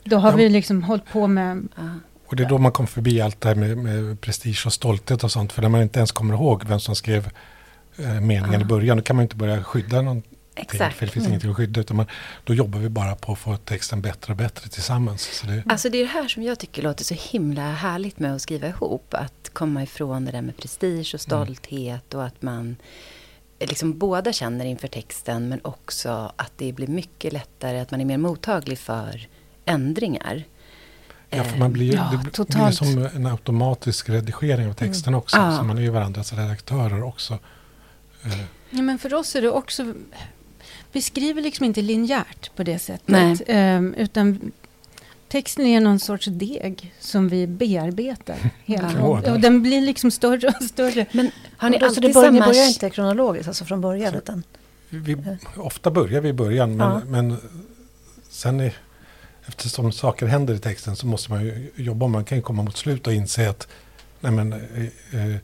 [0.05, 1.69] då har vi liksom hållit på med
[2.27, 5.25] och det är då man kommer förbi allt det här med, med prestige och stolthet
[5.25, 5.53] och sånt.
[5.53, 7.31] För när man inte ens kommer ihåg vem som skrev
[7.97, 8.61] eh, meningen ja.
[8.61, 10.37] i början, då kan man inte börja skydda någonting.
[10.59, 10.97] Exakt.
[10.97, 11.33] För det finns mm.
[11.33, 11.81] ingenting att skydda.
[11.81, 12.07] Utan man,
[12.45, 15.23] då jobbar vi bara på att få texten bättre och bättre tillsammans.
[15.23, 18.35] Så det, alltså det är det här som jag tycker låter så himla härligt med
[18.35, 19.15] att skriva ihop.
[19.15, 21.47] Att komma ifrån det där med prestige och mm.
[21.47, 22.21] stolthet mm.
[22.21, 22.77] och att man
[23.61, 28.05] liksom båda känner inför texten men också att det blir mycket lättare, att man är
[28.05, 29.29] mer mottaglig för
[29.65, 30.45] ändringar.
[31.31, 32.81] Ja, för man blir, ja, det totalt.
[32.81, 35.19] blir som en automatisk redigering av texten mm.
[35.19, 35.37] också.
[35.37, 35.57] Ja.
[35.57, 37.39] Så man är ju varandras redaktörer också.
[38.25, 38.41] Eh.
[38.71, 39.95] Ja, men för oss är det också...
[40.93, 43.43] Vi skriver liksom inte linjärt på det sättet.
[43.49, 44.53] Um, utan
[45.29, 48.37] texten är någon sorts deg som vi bearbetar.
[48.65, 48.93] Hela.
[48.93, 49.33] Ja.
[49.33, 51.07] Och den blir liksom större och större.
[51.13, 52.31] Men har ni alltid börjar, samma...
[52.31, 54.13] Ni börjar inte kronologiskt, alltså från början?
[54.13, 54.43] Så, utan,
[54.89, 55.17] vi,
[55.57, 57.37] ofta börjar vi i början, men, men
[58.29, 58.75] sen är,
[59.47, 62.07] eftersom saker händer i texten så måste man ju jobba.
[62.07, 63.69] Man kan ju komma mot slut och inse att
[64.21, 65.37] nej men, eh, eh,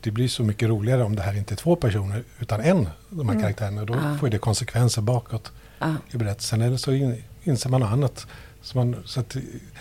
[0.00, 3.28] det blir så mycket roligare om det här inte är två personer utan en, de
[3.28, 3.40] här mm.
[3.42, 3.84] karaktärerna.
[3.84, 4.18] Då ah.
[4.20, 5.94] får det konsekvenser bakåt ah.
[6.10, 6.62] i berättelsen.
[6.62, 8.26] Eller så in, inser man något annat.
[8.62, 9.36] Så, man, så att,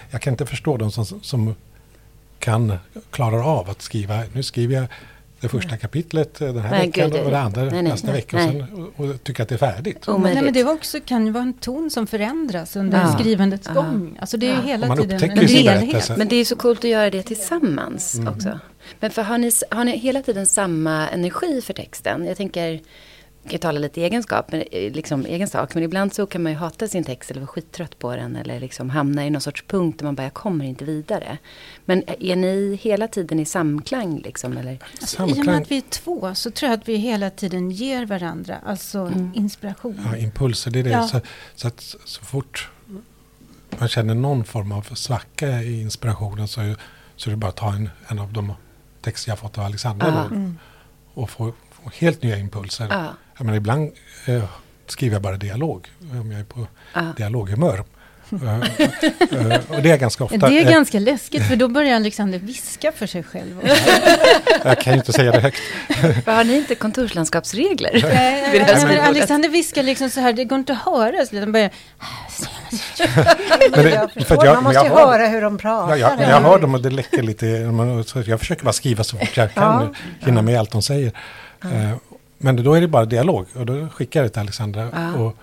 [0.10, 1.55] jag kan inte förstå de som, som
[2.39, 2.77] kan,
[3.12, 4.88] klarar av att skriva, nu skriver jag
[5.41, 8.38] det första kapitlet den här nej, veckan gud, och det andra nej, nästa nej, vecka
[8.38, 10.08] och, sen, och, och tycker att det är färdigt.
[10.08, 13.19] Oh, nej, men det var också, kan ju vara en ton som förändras under ja.
[13.19, 13.82] skrivandets ja.
[13.82, 14.17] gång.
[14.21, 14.62] Alltså det är ja.
[14.62, 16.17] hela tiden en helhet.
[16.17, 18.34] Men det är så coolt att göra det tillsammans mm.
[18.34, 18.60] också.
[18.99, 22.25] Men för har ni, har ni hela tiden samma energi för texten?
[22.25, 22.82] Jag tänker
[23.43, 25.73] jag kan tala lite egenskap, men, eh, liksom egen sak.
[25.73, 28.36] Men ibland så kan man ju hata sin text eller vara skittrött på den.
[28.36, 31.38] Eller liksom hamna i någon sorts punkt där man bara, jag kommer inte vidare.
[31.86, 34.19] Men är ni hela tiden i samklang?
[34.19, 34.80] Liksom, eller?
[35.02, 37.71] Alltså, I och med att vi är två så tror jag att vi hela tiden
[37.71, 39.32] ger varandra alltså mm.
[39.36, 40.02] inspiration.
[40.12, 40.89] Ja, impulser, det är det.
[40.89, 41.08] Ja.
[41.08, 41.21] Så,
[41.56, 42.69] så, att så fort
[43.80, 46.75] man känner någon form av svacka i inspirationen så,
[47.15, 48.54] så är det bara att ta en, en av de
[49.02, 50.08] texter jag fått av Alexandra.
[50.08, 50.25] Ah.
[50.25, 50.58] Mm.
[51.13, 52.88] Och få, få, helt nya impulser.
[52.92, 53.06] Ah.
[53.38, 53.92] Jag menar, ibland
[54.26, 54.44] eh,
[54.88, 55.88] skriver jag bara dialog.
[56.12, 57.13] Om jag är på ah.
[57.18, 57.84] dialoghumör.
[58.32, 60.38] Eh, eh, och det är ganska ofta.
[60.50, 63.62] Det är eh, ganska läskigt för då börjar Alexander viska för sig själv.
[64.63, 65.62] jag kan ju inte säga det högt.
[66.26, 68.00] har ni inte kontorslandskapsregler?
[68.04, 71.26] Nej, Alexander viskar liksom så här, det går inte att höra.
[71.26, 71.70] Så han börjar...
[73.72, 75.96] men det, jag förstår, jag, man måste ju höra hur de pratar.
[75.96, 77.46] Ja, jag, jag hör dem och det läcker lite.
[78.26, 80.26] Jag försöker bara skriva så fort jag kan, ja.
[80.26, 81.12] hinna med allt de säger.
[81.62, 82.00] Ja.
[82.38, 84.89] Men då är det bara dialog och då skickar jag det till Alexandra.
[84.93, 85.13] Ja.
[85.15, 85.36] Och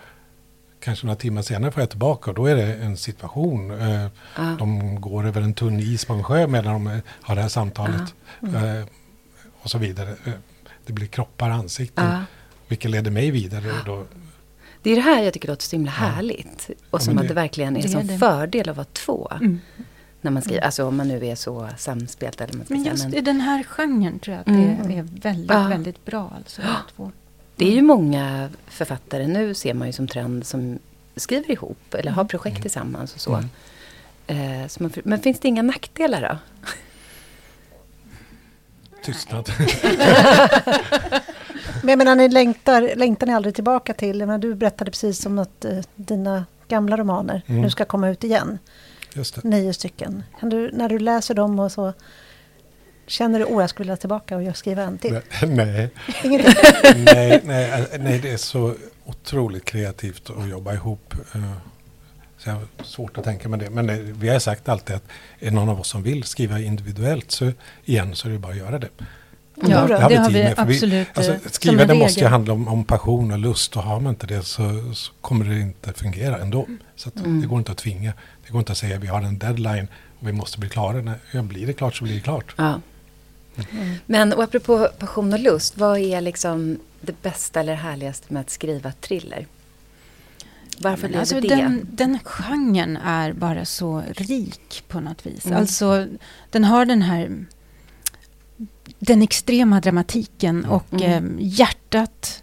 [0.80, 3.70] kanske några timmar senare får jag tillbaka och då är det en situation.
[3.70, 4.56] Eh, ja.
[4.58, 8.14] De går över en tunn is på en sjö medan de har det här samtalet.
[8.40, 8.48] Ja.
[8.48, 8.80] Mm.
[8.80, 8.86] Eh,
[9.62, 10.10] och så vidare.
[10.10, 10.32] Eh,
[10.86, 12.06] det blir kroppar, ansikten.
[12.06, 12.20] Ja.
[12.68, 13.72] Vilket leder mig vidare.
[13.86, 14.04] Då.
[14.82, 16.70] Det är det här jag tycker låter så himla härligt.
[16.90, 19.32] Och som det, att det verkligen är en sån fördel att vara två.
[19.40, 19.60] Mm.
[20.26, 22.40] När man skriver, alltså om man nu är så samspelt.
[22.40, 24.88] Eller man men just men, i den här genren tror jag att mm.
[24.88, 25.68] det är väldigt, ja.
[25.68, 26.32] väldigt bra.
[26.36, 26.62] Alltså,
[26.96, 27.12] två.
[27.56, 30.78] Det är ju många författare nu ser man ju som trend som
[31.16, 32.28] skriver ihop eller har mm.
[32.28, 32.62] projekt mm.
[32.62, 33.42] tillsammans och så.
[34.26, 34.62] Mm.
[34.62, 36.38] Eh, så man, men finns det inga nackdelar då?
[39.04, 39.52] Tystnad.
[41.82, 45.38] men jag menar, ni längtar, längtar ni aldrig tillbaka till, men du berättade precis om
[45.38, 47.62] att eh, dina gamla romaner mm.
[47.62, 48.58] nu ska komma ut igen.
[49.42, 50.22] Nio stycken.
[50.40, 51.92] Kan du, när du läser dem och så,
[53.06, 55.20] känner du att jag skulle vilja tillbaka och skriva en till?
[55.42, 55.90] Nej.
[56.94, 58.74] nej, nej, nej, det är så
[59.04, 61.14] otroligt kreativt att jobba ihop.
[61.34, 61.52] Eh,
[62.38, 63.70] så jag har svårt att tänka mig det.
[63.70, 65.04] Men det, vi har sagt alltid att
[65.38, 67.52] är någon av oss som vill skriva individuellt så
[67.84, 68.88] igen så är det bara att göra det.
[69.60, 70.92] Ja, det det har vi absolut.
[70.92, 74.26] Vi, alltså, skrivande måste ju handla om, om, passion och lust och har man inte
[74.26, 76.66] det så, så kommer det inte fungera ändå.
[76.96, 77.40] Så mm.
[77.40, 78.12] det går inte att tvinga.
[78.46, 79.88] Det går inte att säga att vi har en deadline
[80.20, 81.00] och vi måste bli klara.
[81.00, 82.54] Nej, ja, blir det klart så blir det klart.
[82.56, 82.80] Ja.
[83.70, 83.94] Mm.
[84.06, 88.50] Men och apropå passion och lust, vad är liksom det bästa eller härligaste med att
[88.50, 89.46] skriva thriller?
[90.78, 95.46] Varför blev alltså det den, den genren är bara så rik på något vis.
[95.46, 95.58] Mm.
[95.58, 96.06] Alltså,
[96.50, 97.46] den har den här
[98.98, 100.70] den extrema dramatiken mm.
[100.70, 101.38] och mm.
[101.38, 102.42] eh, hjärtat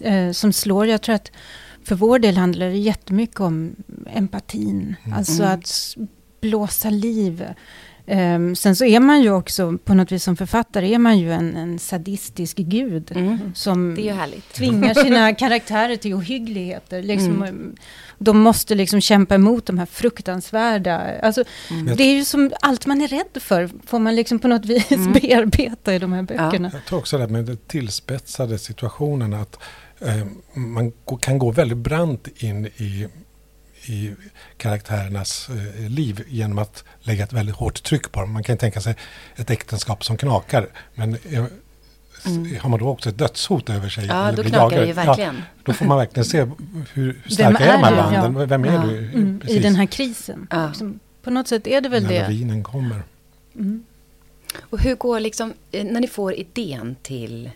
[0.00, 0.86] eh, som slår.
[0.86, 1.30] Jag tror att
[1.84, 3.76] för vår del handlar det jättemycket om
[4.12, 4.96] empatin.
[5.04, 5.18] Mm.
[5.18, 5.58] Alltså mm.
[5.58, 5.96] att
[6.40, 7.44] blåsa liv
[8.06, 11.32] Um, sen så är man ju också, på något vis som författare, är man ju
[11.32, 13.12] en, en sadistisk gud.
[13.14, 13.38] Mm.
[13.54, 13.96] Som
[14.52, 17.02] tvingar sina karaktärer till ohyggligheter.
[17.02, 17.76] Liksom, mm.
[18.24, 21.20] De måste liksom kämpa emot de här fruktansvärda...
[21.22, 21.96] Alltså, mm.
[21.96, 24.92] Det är ju som allt man är rädd för, får man liksom på något vis
[24.92, 25.12] mm.
[25.12, 26.70] bearbeta i de här böckerna.
[26.72, 26.78] Ja.
[26.78, 29.58] Jag tror också det med den tillspetsade situationen, att
[30.00, 33.08] eh, man kan gå väldigt brant in i
[33.86, 34.14] i
[34.56, 38.32] karaktärernas eh, liv genom att lägga ett väldigt hårt tryck på dem.
[38.32, 38.94] Man kan tänka sig
[39.36, 40.68] ett äktenskap som knakar.
[40.94, 41.44] Men eh,
[42.26, 42.56] mm.
[42.60, 44.06] har man då också ett dödshot över sig?
[44.06, 45.34] Ja, då knakar det ju verkligen.
[45.34, 46.52] Ja, då får man verkligen se hur,
[46.92, 48.40] hur starka är, är här banden.
[48.40, 48.46] Ja.
[48.46, 48.82] Vem är ja.
[48.82, 48.98] du?
[48.98, 50.46] Mm, I den här krisen.
[50.50, 50.68] Ja.
[50.68, 52.18] Liksom, på något sätt är det väl när det.
[52.18, 53.02] När lavinen kommer.
[53.54, 53.84] Mm.
[54.60, 57.50] Och hur går liksom, eh, när ni får idén till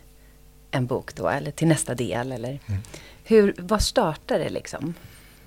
[0.71, 2.81] en bok då, eller till nästa del, eller mm.
[3.25, 4.95] hur, vad startar det liksom?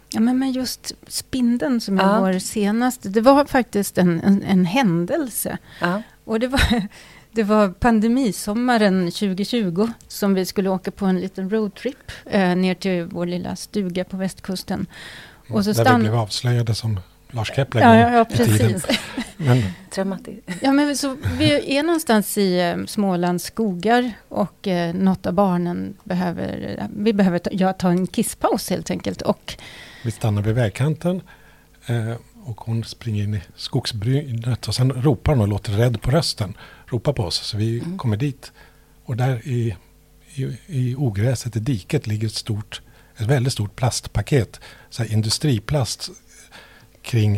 [0.09, 2.21] Ja, men, men just Spindeln som jag ja.
[2.21, 5.57] var senast, det var faktiskt en, en, en händelse.
[5.81, 6.01] Ja.
[6.23, 6.87] Och det var,
[7.31, 13.03] det var pandemisommaren 2020 som vi skulle åka på en liten roadtrip eh, ner till
[13.03, 14.85] vår lilla stuga på västkusten.
[15.49, 16.01] Och så Där stann...
[16.01, 16.99] vi blev avslöjade som
[17.31, 18.85] Lars Kepler Ja, ja, ja precis.
[19.37, 19.63] Men.
[20.61, 25.97] Ja, men så vi är någonstans i eh, Smålands skogar och eh, något av barnen
[26.03, 29.21] behöver, eh, vi behöver ta, ja, ta en kisspaus helt enkelt.
[29.21, 29.57] Och
[30.03, 31.21] vi stannar vid vägkanten
[31.85, 32.13] eh,
[32.43, 36.53] och hon springer in i skogsbrynet och sen ropar hon och låter rädd på rösten.
[36.91, 37.97] Ropar på oss så vi Mm.
[37.97, 38.51] kommer dit.
[39.05, 39.75] Och där i,
[40.35, 42.81] i, i ogräset i diket ligger ett stort,
[43.17, 44.59] ett väldigt stort plastpaket.
[44.89, 46.09] Så här industriplast
[47.01, 47.37] kring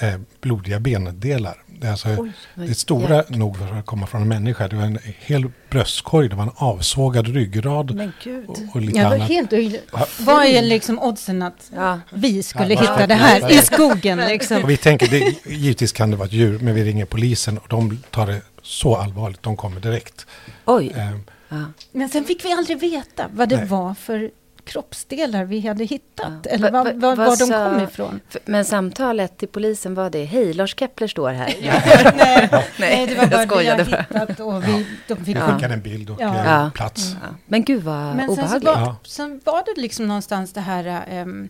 [0.00, 1.62] eh, blodiga bendelar.
[1.80, 4.68] Det är, alltså, det är stora nog för att komma från en människa.
[4.68, 8.46] Det var en hel bröstkorg, det var en avsågad ryggrad Men gud.
[8.48, 9.28] och, och lite var annat.
[9.28, 9.52] helt.
[9.92, 10.06] Ja.
[10.20, 12.00] Vad är liksom oddsen att Ja.
[12.12, 13.50] vi skulle Ja, hitta ja, det ja, här ja.
[13.50, 14.18] i skogen?
[14.18, 14.62] Liksom.
[14.62, 17.66] Och vi tänker, det, givetvis kan det vara ett djur, men vi ringer polisen och
[17.68, 19.42] de tar det så allvarligt.
[19.42, 20.26] De kommer direkt.
[20.64, 20.92] Oj.
[20.96, 21.10] Eh,
[21.48, 21.64] Ja.
[21.92, 23.66] Men sen fick vi aldrig veta vad det Nej.
[23.66, 24.30] var för
[24.64, 26.32] kroppsdelar vi hade hittat.
[26.44, 26.50] Ja.
[26.50, 28.20] Eller Va- var, va- var, vad var de sa- kom ifrån.
[28.44, 31.46] Men samtalet till polisen var det, hej, Lars Kepler står här.
[32.16, 32.48] Nej,
[32.78, 34.00] Nej, det var bara jag skojade bara.
[34.20, 35.54] hittat och vi, de fick vi Ja.
[35.54, 36.34] skickar en bild och Ja.
[36.38, 36.70] eh, Ja.
[36.74, 37.16] plats.
[37.22, 37.28] Ja.
[37.46, 38.64] Men gud vad Men sen så obehagligt.
[38.64, 38.96] var, Ja.
[39.04, 41.48] sen var det liksom någonstans det här ehm,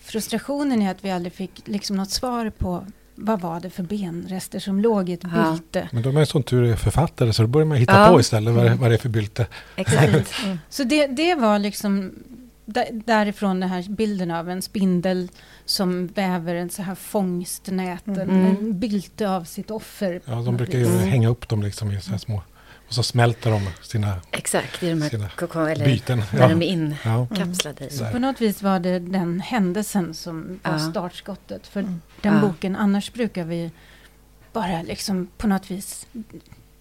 [0.00, 4.58] frustrationen i att vi aldrig fick liksom något svar på vad var det för benrester
[4.58, 5.50] som låg i ett Ja.
[5.52, 5.88] bylte.
[5.92, 8.08] Men de är som tur är författare så då börjar man hitta Ja.
[8.12, 9.46] på istället vad, det- vad det är för bylte.
[9.76, 10.34] Exakt.
[10.68, 12.12] Så det, det var liksom
[12.64, 15.28] där- därifrån den här bilden av en spindel
[15.64, 18.46] som väver en så här fångstnät, en, Mm.
[18.46, 20.20] en bylte av sitt offer.
[20.24, 20.98] Ja, de brukar ju Mm.
[21.08, 22.42] hänga upp dem liksom i så här små...
[22.92, 26.22] Och så smälter de sina Exakt, i de Sina här kokon, eller byten.
[26.32, 26.48] när Ja.
[26.48, 27.26] de är Ja.
[27.30, 27.90] inkapslade i.
[27.90, 28.12] Så här.
[28.12, 30.78] På något vis var det den händelsen som var Ja.
[30.90, 32.00] startskottet för Mm.
[32.20, 32.40] den Ja.
[32.40, 32.76] boken.
[32.76, 33.70] Annars brukar vi
[34.52, 36.06] bara liksom på något vis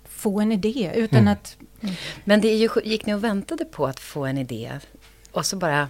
[0.05, 1.33] få en idé utan Mm.
[1.33, 1.57] att...
[2.23, 4.71] Men det är ju, gick ni och väntade på att få en idé?
[5.31, 5.89] Och så bara,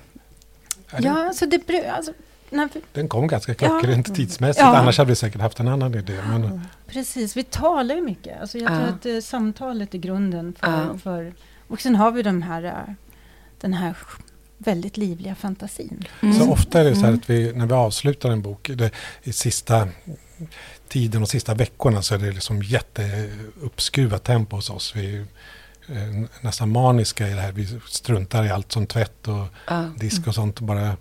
[0.99, 1.87] Ja, alltså det...
[1.89, 2.13] Alltså,
[2.51, 4.15] när vi, Den kom ganska klockrent Ja.
[4.15, 4.59] tidsmässigt.
[4.65, 4.77] Ja.
[4.77, 6.19] Annars hade vi säkert haft en annan idé.
[6.29, 8.41] Men, Precis, vi talar ju mycket.
[8.41, 8.77] Alltså jag Ja.
[8.77, 10.97] tror att eh, samtalet är grunden för, Ja.
[11.03, 11.33] för...
[11.67, 12.93] Och sen har vi de här, eh,
[13.61, 13.95] den här
[14.57, 16.03] väldigt livliga fantasin.
[16.21, 16.39] Mm.
[16.39, 17.19] Så ofta är det så här Mm.
[17.19, 18.91] att vi, när vi avslutar en bok, det,
[19.23, 19.87] i sista
[20.87, 24.95] tiden och sista veckorna så är det liksom jätteuppskruvat tempo hos oss.
[24.95, 25.21] Vi är
[25.87, 27.51] eh, nästan maniska i det här.
[27.51, 29.85] Vi struntar i allt som tvätt och ja.
[29.97, 30.57] disk och sånt.
[30.59, 30.97] och Bara,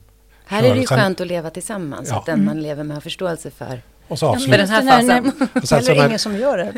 [0.51, 2.19] Här är det ju Sen- skönt att leva tillsammans, Ja.
[2.19, 3.83] att den man lever med har förståelse för.
[4.09, 5.33] och så Ja, avslutar den här fasen.
[5.55, 6.73] och sen, så Eller när, ingen som gör det.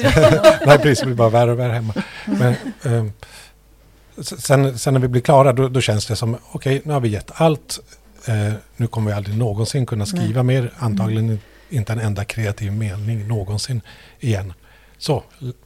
[0.67, 1.01] Nej, precis.
[1.01, 1.95] Det blir bara värre och värre hemma.
[2.27, 2.55] Men,
[4.19, 7.01] s- sen, sen när vi blir klara, då, då känns det som, okej, nu har
[7.01, 7.79] vi gett allt.
[8.27, 10.73] Eh, nu kommer vi aldrig någonsin kunna skriva mer.
[10.79, 13.81] Antagligen inte en enda kreativ mening någonsin
[14.21, 14.53] igen.
[14.99, 15.23] Så,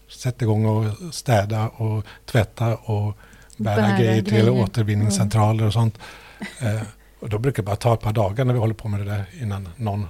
[0.08, 3.18] sätt igång och städa och tvätta och
[3.56, 4.50] bära, Bära grejer till grejer.
[4.50, 5.98] återvinningscentraler och sånt.
[6.60, 6.82] Eh,
[7.26, 9.04] och då brukar det bara ta ett par dagar när vi håller på med det
[9.06, 10.08] där innan någon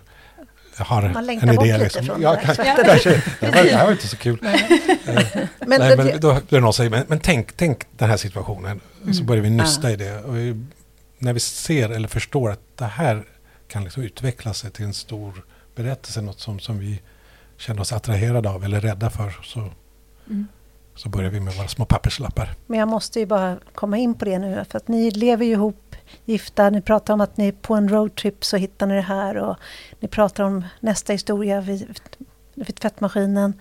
[0.78, 1.72] har Man längtar en bort idé.
[1.72, 2.06] lite Liksom.
[2.06, 2.84] från Ja, det där kan- tvätten.
[2.84, 3.10] kanske.
[3.40, 4.38] det, var, det här var inte så kul.
[4.42, 8.80] Men, Nej, men då, det någon säger, men, men tänk, tänk den här situationen.
[9.02, 9.26] Så Mm.
[9.26, 10.18] börjar vi nysta i det.
[10.24, 10.64] Och vi,
[11.18, 13.24] när vi ser eller förstår att det här
[13.68, 15.44] kan liksom utveckla sig till en stor
[15.76, 17.00] berättelse, något som, som vi
[17.56, 19.58] känner oss attraherade av eller rädda för, så,
[20.28, 20.46] Mm.
[20.94, 22.54] så börjar vi med våra små papperslappar.
[22.66, 24.64] men jag måste ju bara komma in på det nu.
[24.70, 25.85] För att ni lever ju ihop
[26.24, 26.70] gifta.
[26.70, 29.36] Ni pratar om att ni på en roadtrip så hittar ni det här.
[29.36, 29.56] Och
[30.00, 31.98] ni pratar om nästa historia vid,
[32.54, 33.54] vid tvättmaskinen.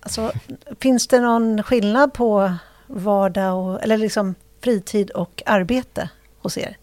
[0.00, 0.32] Alltså,
[0.80, 2.52] finns det någon skillnad på
[2.86, 6.76] vardag och, eller liksom fritid och arbete hos er?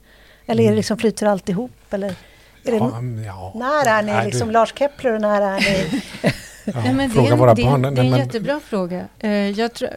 [0.46, 1.72] Eller är det liksom flyter allt ihop?
[1.94, 2.08] Eller
[2.64, 3.54] är det, Ja, ja.
[3.56, 6.02] när är ni Nej, liksom du- Lars Kepler och när är ni...
[6.66, 7.82] Ja, Nej, men det, fråga är, våra det, barn.
[7.82, 9.08] det är en men- jättebra fråga.
[9.20, 9.90] Eh, jag tror,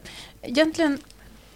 [0.42, 0.98] egentligen,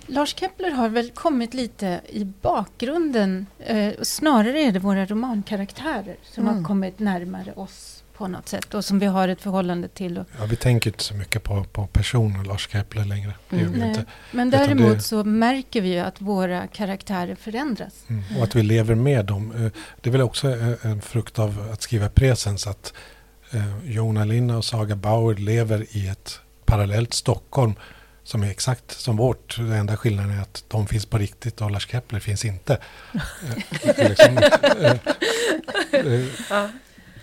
[0.07, 3.47] Lars Kepler har väl kommit lite i bakgrunden.
[3.59, 6.57] Eh, snarare är det våra romankaraktärer som Mm.
[6.57, 10.19] har kommit närmare oss på något sätt och som vi har ett förhållande till.
[10.19, 13.33] Och, Ja, vi tänker inte så mycket på, på personen Lars Kepler längre.
[13.49, 13.89] Vi Nej.
[13.89, 14.05] inte.
[14.33, 17.95] Men däremot det- så märker vi ju att våra karaktärer förändras.
[18.09, 18.23] Mm.
[18.39, 19.53] Och att vi lever med dem.
[19.53, 22.67] Eh, Det är väl också en- en frukt av att skriva presens.
[22.67, 22.93] Att
[23.51, 27.75] eh, Jona Linna och Saga Bauer lever i ett parallellt Stockholm
[28.27, 29.57] som är exakt som vårt.
[29.57, 32.79] Den enda skillnaden är att de finns på riktigt och Lars Kepler finns inte.
[33.97, 34.93] Eh, liksom, eh,
[35.93, 36.71] eh,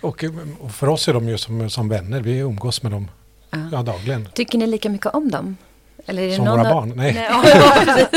[0.00, 0.24] och,
[0.60, 2.20] och för oss är de ju som, som vänner.
[2.20, 3.10] Vi umgås med dem
[3.50, 3.58] Ja.
[3.72, 4.28] ja, dagligen.
[4.34, 5.56] Tycker ni lika mycket om dem?
[6.06, 6.92] Eller är det Som någon våra av- barn?
[6.96, 7.14] Nej.
[7.14, 8.08] Nej, ja, precis.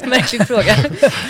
[0.06, 0.76] Märklig fråga.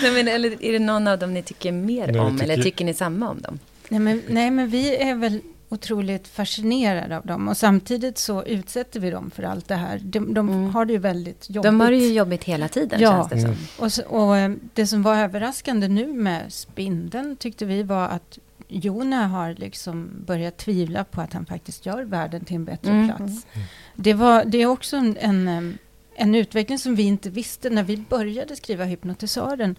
[0.01, 2.41] Nej, men, eller är det någon av dem ni tycker mer Nej, om?
[2.41, 3.59] Eller tycker- tycker ni samma om dem?
[3.89, 8.99] Nej men, nej, men vi är väl otroligt fascinerade av dem och samtidigt så utsätter
[8.99, 9.99] vi dem för allt det här.
[10.03, 10.69] De, de Mm.
[10.69, 11.63] har det ju väldigt jobbigt.
[11.63, 13.11] De har det ju jobbigt hela tiden, Ja.
[13.11, 13.49] känns det som.
[13.49, 13.63] Mm.
[13.79, 18.37] Och, så, och eh, det som var överraskande nu med spindeln tyckte vi var att
[18.67, 23.07] Jona har liksom börjat tvivla på att han faktiskt gör världen till en bättre Mm.
[23.17, 23.45] plats.
[23.95, 25.77] Det, var, det är också en, en, em,
[26.15, 29.75] en utveckling som vi inte visste när vi började skriva Hypnotisören.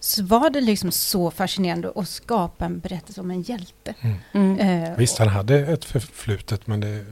[0.00, 3.94] Så var det liksom så fascinerande att skapa en berättelse om en hjälte.
[4.32, 4.58] Mm.
[4.84, 7.04] Eh, Visst, han hade ett förflutet men det...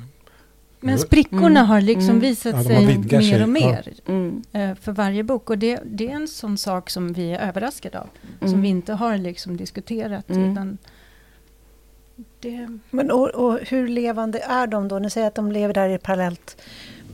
[0.81, 1.66] Men sprickorna Mm.
[1.66, 2.20] har liksom Mm.
[2.20, 4.42] visat Ja, sig mer sig, och mer Mm.
[4.53, 5.51] eh, för varje bok.
[5.51, 8.09] Och det, det är en sån sak som vi är överraskade av.
[8.38, 8.62] Som Mm.
[8.62, 10.31] vi inte har liksom diskuterat.
[10.31, 10.53] Mm.
[10.53, 10.79] Utan
[12.40, 14.99] det, Men och, och hur levande är de då?
[14.99, 16.62] Ni säger att de lever där i parallellt.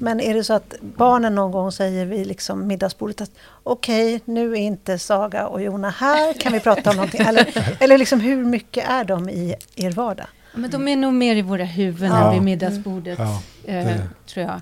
[0.02, 3.30] Men är det så att barnen någon gång säger vid liksom middagsbordet att
[3.62, 7.20] okej, nu är inte Saga och Jona här, kan vi prata om någonting?
[7.20, 10.26] Eller, eller liksom hur mycket är de i er vardag?
[10.54, 12.26] men de är nog mer i våra huvuden Ja.
[12.28, 13.18] än vid middagsbordet.
[13.18, 14.60] Ja, eh, tror jag.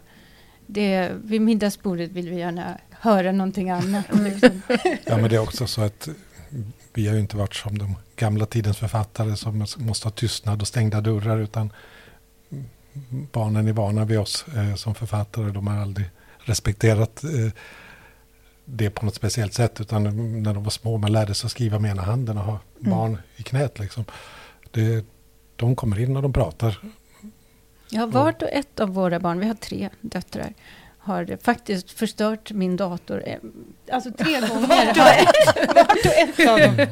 [0.66, 4.04] Det, vid middagsbordet vill vi gärna höra någonting annat.
[4.12, 4.62] Liksom.
[5.04, 6.08] ja, men det är också så att
[6.94, 10.68] vi har ju inte varit som de gamla tidens författare som måste ha tystnad och
[10.68, 11.72] stängda dörrar utan
[13.32, 15.50] barnen är vana vid oss eh, som författare.
[15.50, 16.06] De har aldrig
[16.38, 17.52] respekterat eh,
[18.64, 20.02] det på något speciellt sätt utan
[20.42, 23.18] när de var små man lärde sig att skriva med ena handen och ha barn
[23.36, 23.78] i knät.
[23.78, 24.04] Liksom.
[24.70, 25.04] Det,
[25.56, 26.78] de kommer in och de pratar.
[27.90, 30.54] Ja, vart och ett av våra barn, vi har tre döttrar,
[30.98, 33.22] har faktiskt förstört min dator.
[33.26, 33.36] eh,
[33.92, 34.66] Alltså tre gånger.
[34.66, 36.86] Vart och ett, vart och ett av dem.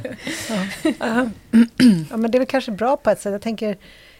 [2.10, 3.32] Ja, men det är väl kanske bra på ett sätt.
[3.32, 3.78] Jag tänker,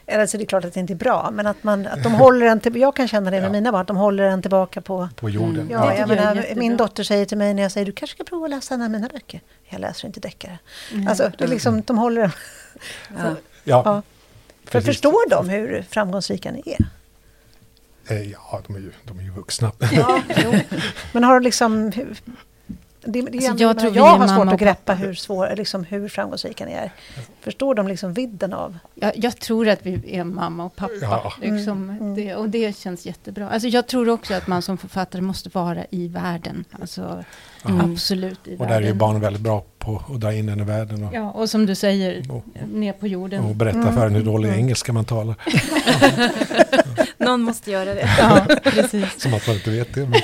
[0.09, 2.13] eller så är det klart att det inte är bra, men att, man, att de
[2.15, 3.53] håller en till, Jag kan känna det med Ja.
[3.53, 5.09] mina barn, att de håller en tillbaka på...
[5.17, 5.61] på jorden.
[5.61, 5.71] Mm.
[5.71, 8.25] Ja, Det jag menar, min dotter säger till mig när jag säger du kanske ska
[8.25, 9.41] prova att läsa en av mina böcker.
[9.69, 10.59] Jag läser inte deckare.
[10.93, 11.09] Mm.
[11.09, 12.31] Alltså, det är liksom, de håller en...
[13.17, 13.23] Ja.
[13.65, 14.03] Ja, Ja.
[14.65, 16.87] För förstår de hur framgångsrika ni är?
[18.15, 19.73] Eh, ja de, är ju, de är ju vuxna.
[19.93, 20.55] Ja, jo.
[21.13, 21.93] Men har du liksom...
[23.01, 26.09] Det, det Alltså, jag tror jag har svårt och att greppa hur, svår, liksom, hur
[26.09, 26.93] framgångsrika ni är.
[27.41, 28.79] Förstår de liksom vidden av...
[28.95, 30.93] Jag, jag tror att vi är mamma och pappa.
[31.03, 31.33] Ja.
[31.41, 32.15] Liksom, Mm, mm.
[32.15, 33.49] Det, och det känns jättebra.
[33.51, 36.65] Alltså, jag tror också att man som författare måste vara i världen.
[36.81, 37.25] Alltså,
[37.69, 37.93] Mm.
[37.93, 38.69] Absolut i Och världen.
[38.75, 41.31] där är ju barn väldigt bra på att dra in den i världen och, Ja,
[41.31, 43.45] och som du säger, och, ner på jorden.
[43.45, 44.61] och berätta för en hur dålig Mm.
[44.61, 45.35] engelska man talar.
[47.19, 48.09] Någon måste göra det.
[48.19, 49.21] Ja, precis.
[49.23, 50.01] Som att man inte vet det.
[50.07, 50.21] Men,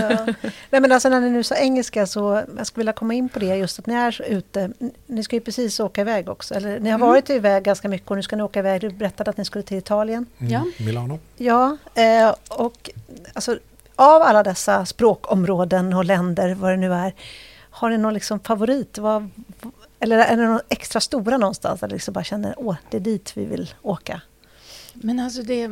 [0.00, 0.26] Ja.
[0.70, 3.38] Nej men alltså när ni nu sa engelska så jag skulle vilja komma in på
[3.38, 4.70] det just att ni är så ute.
[5.06, 6.54] Ni ska ju precis åka iväg också.
[6.54, 7.08] Eller ni har Mm.
[7.08, 8.80] varit iväg ganska mycket och nu ska ni åka iväg.
[8.80, 10.26] Du berättade att ni skulle till Italien.
[10.38, 10.64] mm, Ja.
[10.78, 11.18] Milano.
[11.36, 12.90] Ja, eh, och
[13.34, 13.58] alltså
[13.96, 17.14] av alla dessa språkområden och länder, vad det nu är.
[17.70, 18.98] Har ni någon liksom favorit?
[18.98, 19.30] Vad,
[20.00, 23.00] eller är det någon extra stora någonstans där ni liksom bara känner åh, det är
[23.00, 24.20] dit vi vill åka?
[24.94, 25.70] Men alltså det...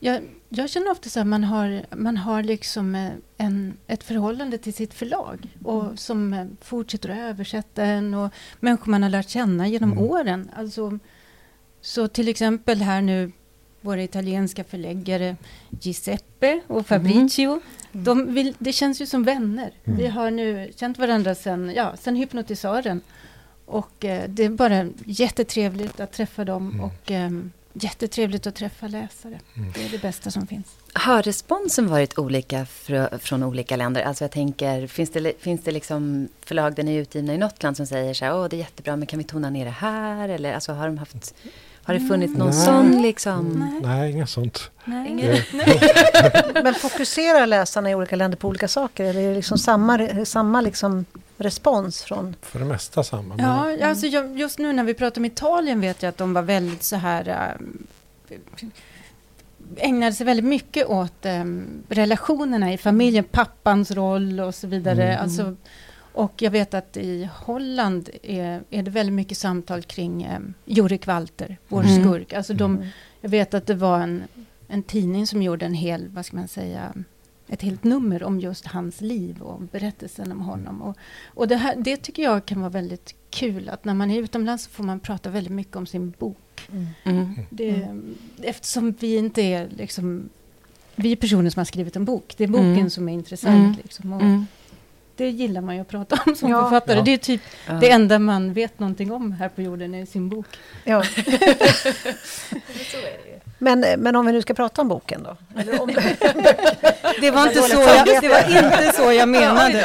[0.00, 4.58] Jag, jag känner ofta så att man har, man har liksom eh, en, ett förhållande
[4.58, 9.28] till sitt förlag och som eh, fortsätter att översätta en och människor man har lärt
[9.28, 10.04] känna genom Mm.
[10.04, 10.50] åren.
[10.56, 10.98] Alltså,
[11.80, 13.32] så till exempel här nu
[13.80, 15.36] våra italienska förläggare
[15.80, 17.60] Giuseppe och Fabricio.
[17.92, 19.70] De vill, det känns ju som vänner.
[19.84, 19.98] Mm.
[19.98, 23.00] Vi har nu känt varandra sen, ja, sen hypnotisören.
[23.66, 26.80] Och eh, det är bara jättetrevligt att träffa dem Mm.
[26.84, 29.40] och ehm, jättetrevligt att träffa läsare.
[29.56, 29.72] Mm.
[29.74, 30.66] Det är det bästa som finns.
[30.92, 34.02] Har responsen varit olika fr- från olika länder?
[34.02, 37.62] Alltså jag tänker, finns det, finns det liksom förlag där ni är utgivna i något
[37.62, 39.70] land som säger så här, åh det är jättebra, men kan vi tona ner det
[39.70, 40.28] här?
[40.28, 41.34] Eller alltså har de haft,
[41.82, 42.64] har det funnits någon Nej.
[42.66, 43.70] sån liksom?
[43.72, 43.80] Nej.
[43.96, 44.70] Nej, inget sånt.
[44.84, 45.10] Nej.
[45.10, 45.42] Ingen- Eh,
[46.62, 49.04] Men fokuserar läsarna i olika länder på olika saker?
[49.04, 51.04] Eller är det liksom samma, samma liksom
[51.36, 52.36] respons från...
[52.42, 53.36] För det mesta samma.
[53.36, 56.32] men- Ja, alltså jag, just nu när vi pratar om Italien vet jag att de
[56.32, 57.28] var väldigt så här...
[58.28, 58.36] eh,
[59.76, 61.44] ägnade sig väldigt mycket åt eh,
[61.88, 65.08] relationerna i familjen, pappans roll och så vidare.
[65.08, 65.22] Mm.
[65.22, 65.56] Alltså,
[66.12, 71.06] och jag vet att i Holland är, är det väldigt mycket samtal kring eh, Jorik
[71.06, 72.02] Walter, vår Mm.
[72.04, 72.32] skurk.
[72.32, 72.88] Alltså de, Mm.
[73.20, 74.22] jag vet att det var en,
[74.68, 76.92] en tidning som gjorde en hel, vad ska man säga,
[77.48, 80.82] ett helt nummer om just hans liv och berättelsen om honom.
[80.82, 84.18] Och, och det, här, det tycker jag kan vara väldigt kul, att när man är
[84.22, 86.68] utomlands så får man prata väldigt mycket om sin bok.
[87.04, 87.28] Mm.
[87.50, 87.88] Det,
[88.42, 90.28] Eftersom vi inte är liksom,
[90.94, 92.34] vi är personer som har skrivit en bok.
[92.36, 92.90] Det är boken Mm.
[92.90, 93.54] som är intressant.
[93.56, 93.74] Mm.
[93.82, 94.46] Liksom, och Mm.
[95.16, 96.62] Det gillar man ju att prata om som Ja.
[96.62, 96.96] författare.
[96.98, 97.04] Ja.
[97.04, 97.72] Det är typ Ja.
[97.74, 100.46] det enda man vet någonting om här på jorden, är sin bok.
[100.84, 101.04] Ja.
[103.58, 105.36] men, men om vi nu ska prata om boken då?
[105.60, 105.88] Eller om,
[107.20, 109.84] Det var, inte så jag, det var inte så jag menade.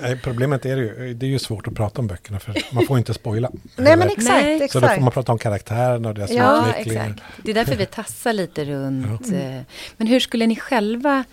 [0.00, 2.98] Nej, problemet är ju, det är ju svårt att prata om böckerna för man får
[2.98, 3.50] inte spoila.
[3.76, 4.68] nej men exakt, Nej.
[4.68, 5.02] Så då får exakt.
[5.02, 6.96] man prata om karaktärerna och deras Ja, utveckling.
[6.98, 7.20] exakt.
[7.44, 9.26] Det är därför vi tassar lite runt.
[9.28, 9.36] Ja.
[9.36, 9.60] eh,
[9.96, 11.24] Men hur skulle ni själva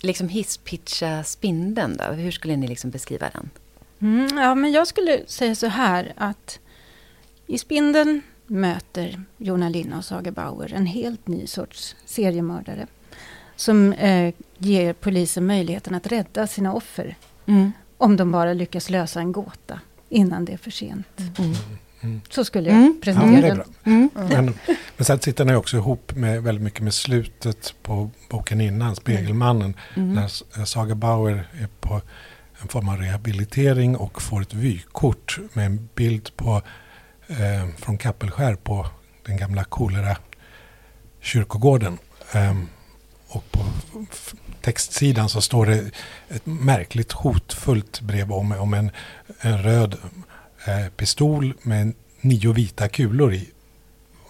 [0.00, 2.04] liksom hisspitcha spindeln då?
[2.14, 3.50] Hur skulle ni liksom beskriva den?
[4.00, 6.58] Mm, ja, men jag skulle säga så här att
[7.46, 12.86] I Spindeln möter Jona Linna och Saga Bauer en helt ny sorts seriemördare
[13.56, 17.72] som eh, ger polisen möjligheten att rädda sina offer mm.
[17.96, 21.06] om de bara lyckas lösa en gåta innan det är för sent.
[21.38, 21.54] Mm.
[22.00, 22.20] Mm.
[22.30, 23.00] Så skulle jag mm.
[23.02, 24.10] presentera ja, den.
[24.14, 24.54] Men,
[24.96, 29.74] men sen sitter den också ihop med väldigt mycket med slutet på boken innan, Spegelmannen.
[29.96, 30.14] Mm.
[30.14, 32.00] När Saga Bauer är på
[32.62, 36.62] en form av rehabilitering och får ett vykort med en bild på,
[37.28, 38.86] eh, från Kappelskär på
[39.26, 40.16] den gamla kolera
[41.20, 41.98] kyrkogården.
[42.34, 42.68] Um,
[43.28, 43.60] och på
[44.60, 45.90] textsidan så står det
[46.28, 48.90] ett märkligt hotfullt brev om, om en,
[49.40, 49.96] en röd
[50.66, 53.50] eh, pistol med nio vita kulor i.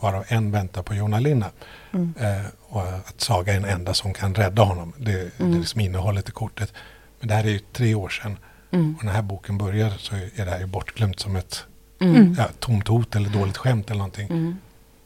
[0.00, 1.50] Varav en väntar på Jonna Linna.
[1.92, 2.14] Mm.
[2.20, 4.92] Eh, och att Saga är den enda som kan rädda honom.
[4.98, 5.30] Det, mm.
[5.36, 6.72] det är liksom innehållet i kortet.
[7.20, 8.38] Men det här är ju tre år sedan.
[8.70, 8.94] Mm.
[8.96, 11.64] Och när den här boken börjar så är det här ju bortglömt som ett
[11.98, 12.34] mm.
[12.38, 14.28] ja, tomt hot eller dåligt skämt eller någonting.
[14.30, 14.56] Mm.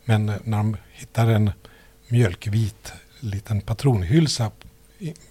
[0.05, 1.51] Men eh, när de hittar en
[2.09, 4.51] mjölkvit liten patronhylsa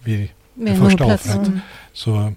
[0.04, 1.48] vid det första offret.
[1.48, 1.60] Mm.
[1.94, 2.34] Så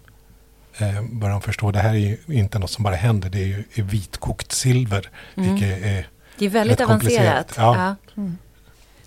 [0.78, 3.30] eh, börjar de förstå att det här är inte något som bara händer.
[3.30, 5.10] Det är ju är vitkokt silver.
[5.34, 5.54] Mm.
[5.54, 6.08] Vilket är
[6.38, 7.54] det är väldigt avancerat.
[7.56, 7.76] Ja.
[7.76, 8.22] ja.
[8.22, 8.38] Mm.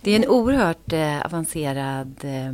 [0.01, 2.53] Det är en oerhört eh, avancerad eh,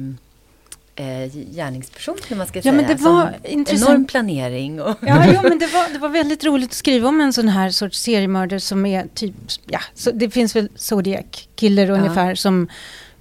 [0.95, 2.73] eh, gärningsperson, hur man ska ja, säga.
[2.73, 3.89] Men det var intressant.
[3.89, 4.81] Enorm planering.
[4.81, 7.47] Och ja, ja, men det var, det var väldigt roligt att skriva om en sån
[7.47, 9.35] här sorts seriemördare som är typ,
[9.65, 11.93] ja, så det finns väl Zodiac Killer ja.
[11.93, 12.67] ungefär som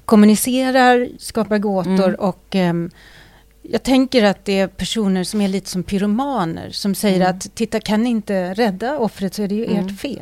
[0.04, 2.14] kommunicerar, skapar gåtor mm.
[2.14, 2.90] och um,
[3.62, 7.30] jag tänker att det är personer som är lite som pyromaner som säger mm.
[7.30, 9.86] att titta kan ni inte rädda offret så är det ju mm.
[9.86, 10.20] ert fel.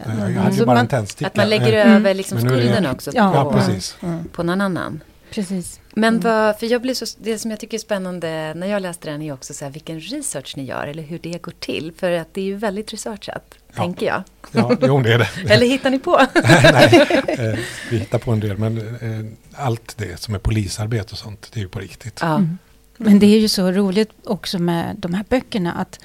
[0.53, 1.97] Ju bara man, Att man lägger mm.
[1.97, 3.97] över liksom skulden också ja, på, precis.
[4.33, 5.01] på någon annan.
[5.31, 5.81] Precis.
[5.95, 6.21] Men mm.
[6.21, 9.23] vad, för jag blir så, det som jag tycker är spännande när jag läste den
[9.23, 11.93] är också så här, vilken research ni gör eller hur det går till.
[11.97, 13.75] För att det är ju väldigt researchat, ja.
[13.75, 14.23] tänker jag.
[14.53, 15.29] Ja, jo, det är det.
[15.55, 16.21] eller hittar ni på?
[16.73, 17.59] Nej, eh,
[17.91, 21.61] vi hittar på en del, men eh, allt det som är polisarbete och sånt, det
[21.61, 22.19] är ju på riktigt.
[22.23, 22.35] Ja.
[22.35, 22.59] Mm.
[22.97, 26.01] Men det är ju så roligt också med de här böckerna att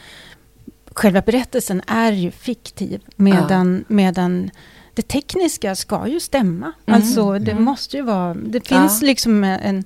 [0.95, 3.95] själva berättelsen är ju fiktiv medan, ja.
[3.95, 4.51] medan
[4.95, 6.71] det tekniska ska ju stämma.
[6.85, 7.01] Mm.
[7.01, 7.63] Alltså det mm.
[7.63, 9.05] måste ju vara, det finns ja.
[9.05, 9.83] liksom en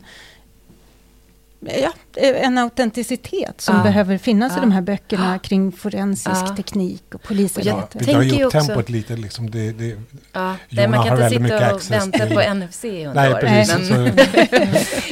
[1.59, 3.83] ja, en autenticitet som ja.
[3.83, 4.57] behöver finnas ja.
[4.57, 5.39] i de här böckerna ja.
[5.39, 7.87] kring forensisk teknik och polisarbete.
[7.91, 9.15] Ja, vi drar ju upp tempot lite.
[9.15, 9.97] Liksom det, det,
[10.33, 13.89] ja, det, man kan inte sitta och vänta på NFC hundra Nej, precis.
[13.89, 14.15] Men...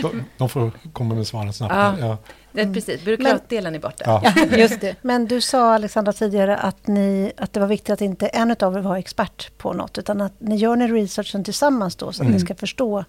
[0.01, 1.99] de, de får komma med svaren snabbt.
[2.01, 2.17] Ja.
[2.65, 4.21] Det, precis, byråkratdelen är borta.
[4.35, 4.57] Ja.
[4.57, 4.95] just det.
[5.01, 8.75] Men du sa Alexandra tidigare att, ni, att det var viktigt att inte en av
[8.77, 12.27] er var expert på något, utan att ni gör ni researchen tillsammans då, så att
[12.27, 12.33] mm.
[12.33, 13.05] ni ska förstå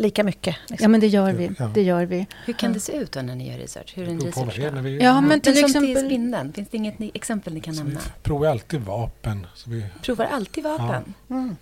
[0.00, 0.56] lika mycket.
[0.68, 0.84] Liksom.
[0.84, 1.50] Ja, men det gör vi.
[1.58, 1.70] Ja.
[1.74, 2.26] Det gör vi.
[2.46, 3.92] Hur kan det se ut då när ni gör research?
[3.96, 5.72] Hur är en research vi, ja, men till men exempel...
[5.72, 8.00] Som till spindeln, finns det inget ni, exempel ni kan så nämna?
[8.00, 9.46] Vi provar alltid vapen.
[9.54, 11.14] Så vi, provar alltid vapen?
[11.28, 11.34] Ja.
[11.34, 11.56] Mm.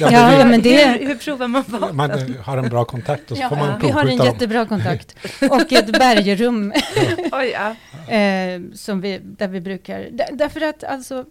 [0.00, 0.86] ja, men det...
[0.86, 1.96] Hur, hur, provar man vapen?
[1.96, 2.10] Man
[2.42, 5.16] har en bra kontakt och så får man Vi har en jättebra kontakt.
[5.50, 6.72] Och ett bergrum.
[7.32, 7.52] Oj,
[8.16, 10.08] eh, som vi, där vi brukar...
[10.32, 11.24] Därför att alltså,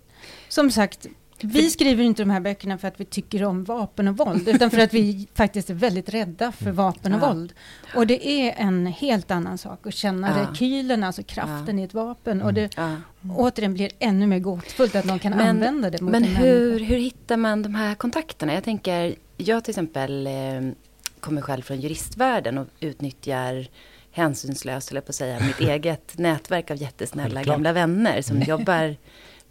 [0.47, 1.07] som sagt,
[1.41, 4.71] vi skriver inte de här böckerna för att vi tycker om vapen och våld, utan
[4.71, 7.27] för att vi faktiskt är väldigt rädda för vapen och ja.
[7.27, 7.53] våld.
[7.95, 10.43] Och det är en helt annan sak att känna ja.
[10.43, 11.81] rekylen, alltså kraften ja.
[11.81, 12.41] i ett vapen.
[12.41, 12.95] Och det ja.
[13.35, 16.97] återigen blir ännu mer gåtfullt att någon kan men, använda det mot Men hur, hur
[16.97, 18.53] hittar man de här kontakterna?
[18.53, 20.33] Jag tänker, jag till exempel eh,
[21.19, 23.67] kommer själv från juristvärlden och utnyttjar
[24.11, 28.95] hänsynslöst, eller på att säga, mitt eget nätverk av jättesnälla gamla vänner som jobbar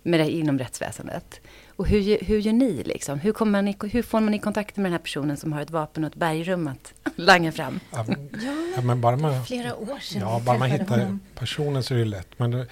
[0.02, 1.40] med det inom rättsväsendet.
[1.78, 3.18] Och hur, hur gör ni liksom?
[3.18, 5.60] Hur, kommer man i, hur får man i kontakt med den här personen som har
[5.60, 7.80] ett vapen och ett bergrum att langa fram?
[7.92, 8.04] Ja,
[8.76, 10.20] ja men bara man, flera år sedan.
[10.20, 11.20] Ja, bara man hittar honom.
[11.34, 12.38] personen så är det lätt.
[12.38, 12.66] Men det,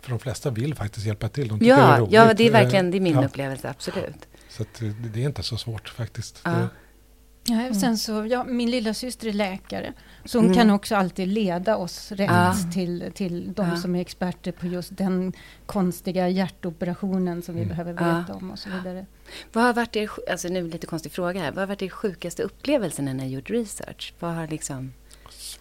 [0.00, 1.48] för de flesta vill faktiskt hjälpa till.
[1.48, 3.24] De ja, det är ja, det är verkligen det är min ja.
[3.24, 4.28] upplevelse, absolut.
[4.48, 6.40] Så det, det, är inte så svårt faktiskt.
[6.44, 6.50] Ja.
[6.50, 6.68] Det,
[7.48, 7.74] Ja, mm.
[7.74, 9.92] sen så, ja, min lilla syster är läkare,
[10.24, 10.56] så hon mm.
[10.56, 12.54] kan också alltid leda oss rätt ja.
[12.72, 13.76] till, till de ja.
[13.76, 15.32] som är experter på just den
[15.66, 17.68] konstiga hjärtoperationen som vi mm.
[17.68, 18.34] behöver veta ja.
[18.34, 19.06] om och så vidare.
[19.52, 22.42] Vad har varit er, alltså nu lite konstig fråga här, vad har varit er sjukaste
[22.42, 24.14] upplevelse när ni har gjort research?
[24.18, 24.92] Vad har liksom...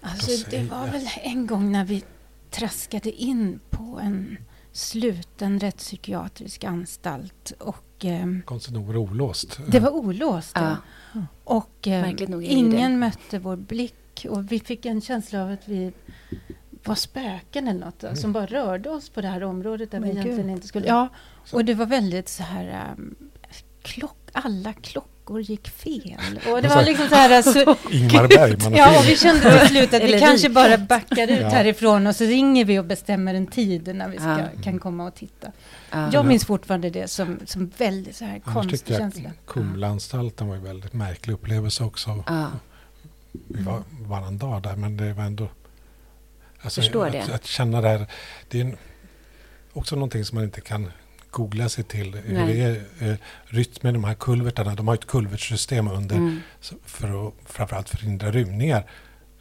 [0.02, 2.04] Alltså det var väl en gång när vi
[2.52, 4.38] traskade in på en
[4.76, 8.06] sluten rättspsykiatrisk anstalt och...
[8.06, 9.60] Eh, Konstigt nog var det olåst.
[9.68, 10.78] Det var olåst, ja.
[11.44, 14.26] Och eh, ingen mötte vår blick.
[14.30, 15.94] Och vi fick en känsla av att vi
[16.84, 18.04] var spöken eller något.
[18.04, 18.16] Mm.
[18.16, 20.88] Som bara rörde oss på det här området där Men vi egentligen inte skulle...
[20.88, 21.10] Ja,
[21.52, 22.94] och det var väldigt så här...
[22.98, 23.16] Um,
[23.82, 26.40] klock, alla klockor dockor gick fel.
[26.52, 27.38] Och det var liksom så här...
[27.38, 31.40] Alltså, Ingmar Bergman Ja, och vi kände till slut att vi kanske bara backar ut
[31.42, 31.50] Ja.
[31.50, 34.48] härifrån och så ringer vi och bestämmer en tid när vi ska, Ja.
[34.64, 35.52] kan komma och titta.
[35.92, 36.10] Ja.
[36.14, 39.32] Jag minns fortfarande det som, som väldigt så här Annars konstig känsla.
[39.48, 42.24] Kumlaanstalten var en väldigt märklig upplevelse också.
[43.32, 45.48] Vi var varannan dag där men det var ändå...
[46.62, 47.34] Alltså, Förstår att, det.
[47.34, 48.08] Att känna det här,
[48.50, 48.78] det är en,
[49.74, 50.92] också någonting som man inte kan
[51.36, 52.16] googla sig till.
[52.16, 52.54] Hur Nej.
[52.54, 53.16] det är eh,
[53.46, 54.76] rytmen, de här kulvertarna.
[54.76, 56.40] De har ett kulvertsystem under Mm.
[56.86, 58.90] för att framförallt förhindra rymningar.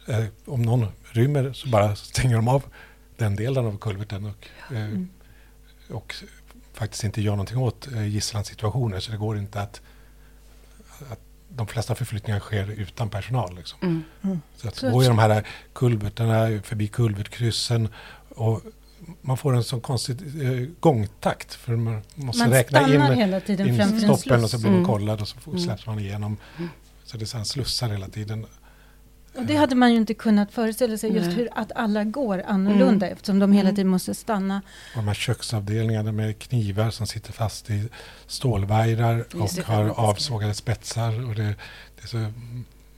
[0.07, 2.63] Eh, om någon rymmer så bara stänger de av
[3.17, 5.09] den delen av kulverten och, eh, Mm.
[5.91, 6.15] och
[6.73, 8.99] faktiskt inte gör någonting åt eh, gisslansituationer.
[8.99, 9.81] Så det går inte att,
[11.11, 11.19] att
[11.49, 13.55] de flesta förflyttningar sker utan personal.
[13.55, 14.03] Liksom.
[14.23, 14.41] Mm.
[14.55, 17.89] Så att Så- gå i de här kulvertarna, förbi kulvertkryssen
[18.29, 18.61] och
[19.21, 23.67] man får en sån konstig eh, gångtakt för man måste Man räkna in, hela tiden
[23.67, 24.85] in framför en stoppen och så blir man Mm.
[24.91, 25.59] kollad och så Mm.
[25.59, 26.37] släpps man igenom.
[26.57, 26.69] Mm.
[27.03, 28.45] Så det är slussar hela tiden.
[29.37, 31.35] Och det hade man ju inte kunnat föreställa sig, just Nej.
[31.35, 33.75] hur att alla går annorlunda eftersom de hela Mm.
[33.75, 34.61] tiden måste stanna.
[34.95, 37.89] Och de här köksavdelningarna med knivar som sitter fast i
[38.27, 41.25] stålvajrar och har avsågade spetsar.
[41.29, 41.43] Och det,
[41.95, 42.31] det är så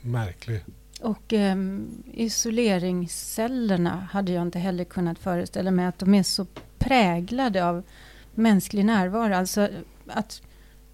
[0.02, 0.64] märkligt.
[1.02, 6.46] Och um, isoleringscellerna hade jag inte heller kunnat föreställa mig att de är så
[6.80, 7.84] präglade av
[8.36, 9.34] mänsklig närvaro.
[9.34, 9.70] Alltså
[10.08, 10.42] att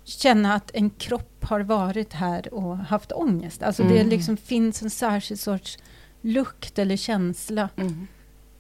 [0.04, 3.64] känna att en kropp har varit här och haft ångest.
[3.64, 4.10] Alltså det Mm.
[4.10, 5.78] liksom finns en särskild sorts
[6.22, 7.70] lukt eller känsla.
[7.76, 8.08] Mm.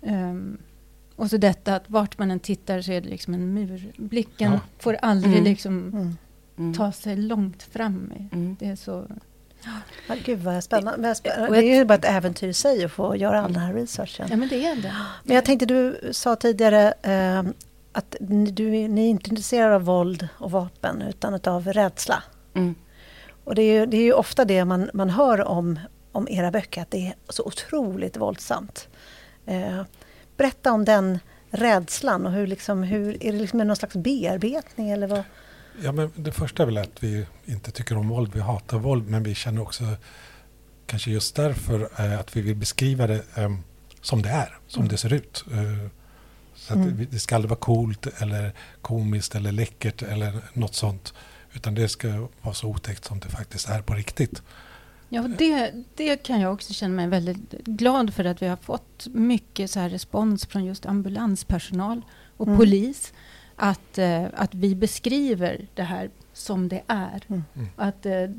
[0.01, 0.57] Ehm,
[1.15, 3.91] och så detta att vart man än tittar så är det liksom en mur.
[3.97, 4.59] Blicken Ja.
[4.79, 5.43] får aldrig Mm.
[5.43, 5.93] liksom
[6.57, 6.73] Mm.
[6.73, 8.11] Ta sig långt fram.
[8.31, 8.55] Mm.
[8.59, 9.07] Det är så...
[10.07, 11.15] Ja, gud vad spännande.
[11.23, 14.27] Det är ju bara ett äventyr i sig att få göra all den här researchen.
[14.29, 14.95] Ja, men det är det.
[15.23, 17.43] Men jag tänkte, du sa tidigare eh,
[17.91, 22.23] att ni, du, ni är inte intresserade av våld och vapen utan av rädsla.
[22.53, 22.75] Mm.
[23.43, 25.79] Och det är ju, det är ju ofta det man, man hör om,
[26.11, 28.87] om era böcker, att det är så otroligt våldsamt.
[29.45, 29.81] Eh,
[30.37, 35.07] berätta om den rädslan och hur, liksom, hur är det liksom någon slags bearbetning eller
[35.07, 35.23] vad?
[35.81, 38.31] Ja, men det första är väl att vi inte tycker om våld.
[38.33, 39.83] Vi hatar våld, men vi känner också
[40.85, 43.55] kanske just därför eh, att vi vill beskriva det eh,
[44.01, 44.89] som det är, som Mm.
[44.91, 45.45] det ser ut.
[45.51, 45.89] Eh,
[46.55, 46.97] så Mm.
[46.97, 48.51] det, det ska aldrig vara coolt eller
[48.81, 51.13] komiskt eller läckert eller något sånt.
[51.53, 54.41] Utan det ska vara så otäckt som det faktiskt är på riktigt.
[55.09, 59.07] Ja, det, det kan jag också känna mig väldigt glad för att vi har fått
[59.13, 62.01] mycket så respons från just ambulanspersonal
[62.37, 62.59] och Mm.
[62.59, 63.13] polis.
[63.55, 67.23] Att, eh, att vi beskriver det här som det är.
[67.27, 67.43] Mm.
[67.55, 67.67] Mm.
[67.75, 68.29] Att, eh,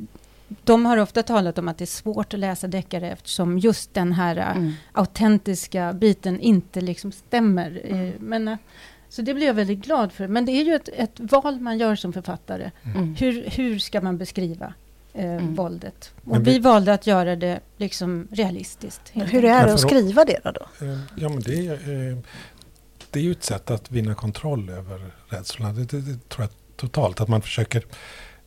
[0.64, 4.12] de har ofta talat om att det är svårt att läsa deckare eftersom just den
[4.12, 4.72] här eh, Mm.
[4.92, 7.80] autentiska biten inte liksom stämmer.
[7.84, 8.12] Mm.
[8.20, 8.56] Men, eh,
[9.08, 10.28] så det blir jag väldigt glad för.
[10.28, 12.70] Men det är ju ett, ett val man gör som författare.
[12.94, 13.14] Mm.
[13.18, 14.74] Hur, hur ska man beskriva
[15.12, 15.54] eh, Mm.
[15.54, 16.12] våldet?
[16.24, 19.10] Och vi, vi- valde att göra det liksom realistiskt.
[19.12, 20.66] Hur är det att skriva det då?
[21.16, 22.18] Ja, men det, eh,
[23.14, 25.72] det är ju ett sätt att vinna kontroll över rädslorna.
[25.72, 27.20] Det, det, det tror jag totalt.
[27.20, 27.84] Att man försöker...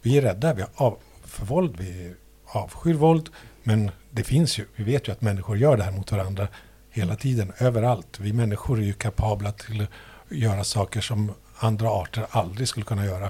[0.01, 2.13] Vi är rädda vi av, för våld, vi
[2.45, 3.30] avskyr våld.
[3.63, 6.47] Men det finns ju, vi vet ju att människor gör det här mot varandra
[6.89, 8.20] hela tiden, överallt.
[8.20, 9.89] Vi människor är ju kapabla till att
[10.30, 13.30] göra saker som andra arter aldrig skulle kunna göra.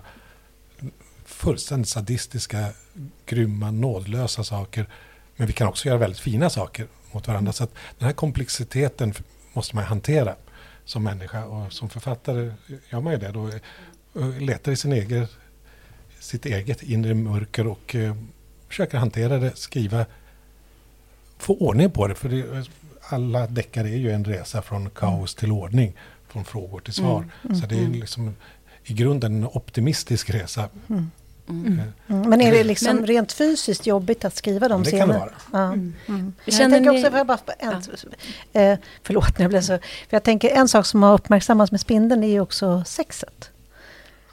[1.25, 2.67] Fullständigt sadistiska,
[3.25, 4.89] grymma, nådlösa saker.
[5.35, 7.53] Men vi kan också göra väldigt fina saker mot varandra.
[7.53, 9.13] Så att den här komplexiteten
[9.53, 10.35] måste man hantera
[10.87, 11.45] som människa.
[11.45, 12.51] Och som författare
[12.89, 13.47] gör man ju det då.
[13.47, 15.27] eh, Letar i sin egen,
[16.19, 18.15] sitt eget inre mörker och eh,
[18.67, 20.05] försöker hantera det, skriva,
[21.37, 22.15] få ordning på det.
[22.15, 22.67] För det,
[23.09, 25.93] alla deckare är ju en resa från kaos till ordning,
[26.27, 27.25] från frågor till svar.
[27.43, 27.91] Mm, Så det är mm.
[27.91, 28.35] liksom
[28.83, 30.69] i grunden en optimistisk resa.
[30.89, 31.11] Mm.
[31.49, 31.81] Mm.
[32.07, 32.29] Mm.
[32.29, 35.19] Men är det liksom Men- rent fysiskt jobbigt att skriva de det kan det scenerna?
[35.51, 35.63] vara.
[35.65, 35.73] Ja.
[35.73, 35.93] Mm.
[36.07, 36.33] Mm.
[36.45, 37.81] Jag tänker ni- också, får jag bara, en,
[38.53, 42.23] eh, förlåt, jag blev så, för jag tänker en sak som har uppmärksammats med spindeln
[42.23, 43.51] är ju också sexet.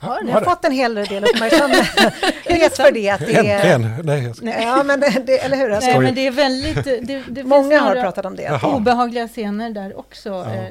[0.01, 0.45] Ja, Ni var har det?
[0.47, 1.87] fått en hel del uppmärksamhet.
[2.77, 3.75] För det att det är...
[3.75, 3.95] Äntligen!
[4.07, 5.71] Nej, jag ska- Ja, men det, det, eller hur?
[5.71, 6.85] Alltså, Nej, men det är väldigt...
[6.85, 8.43] Det, det många har pratat om det.
[8.43, 8.77] Jaha.
[8.77, 10.29] obehagliga scener där också.
[10.29, 10.55] Ja.
[10.55, 10.69] Eh,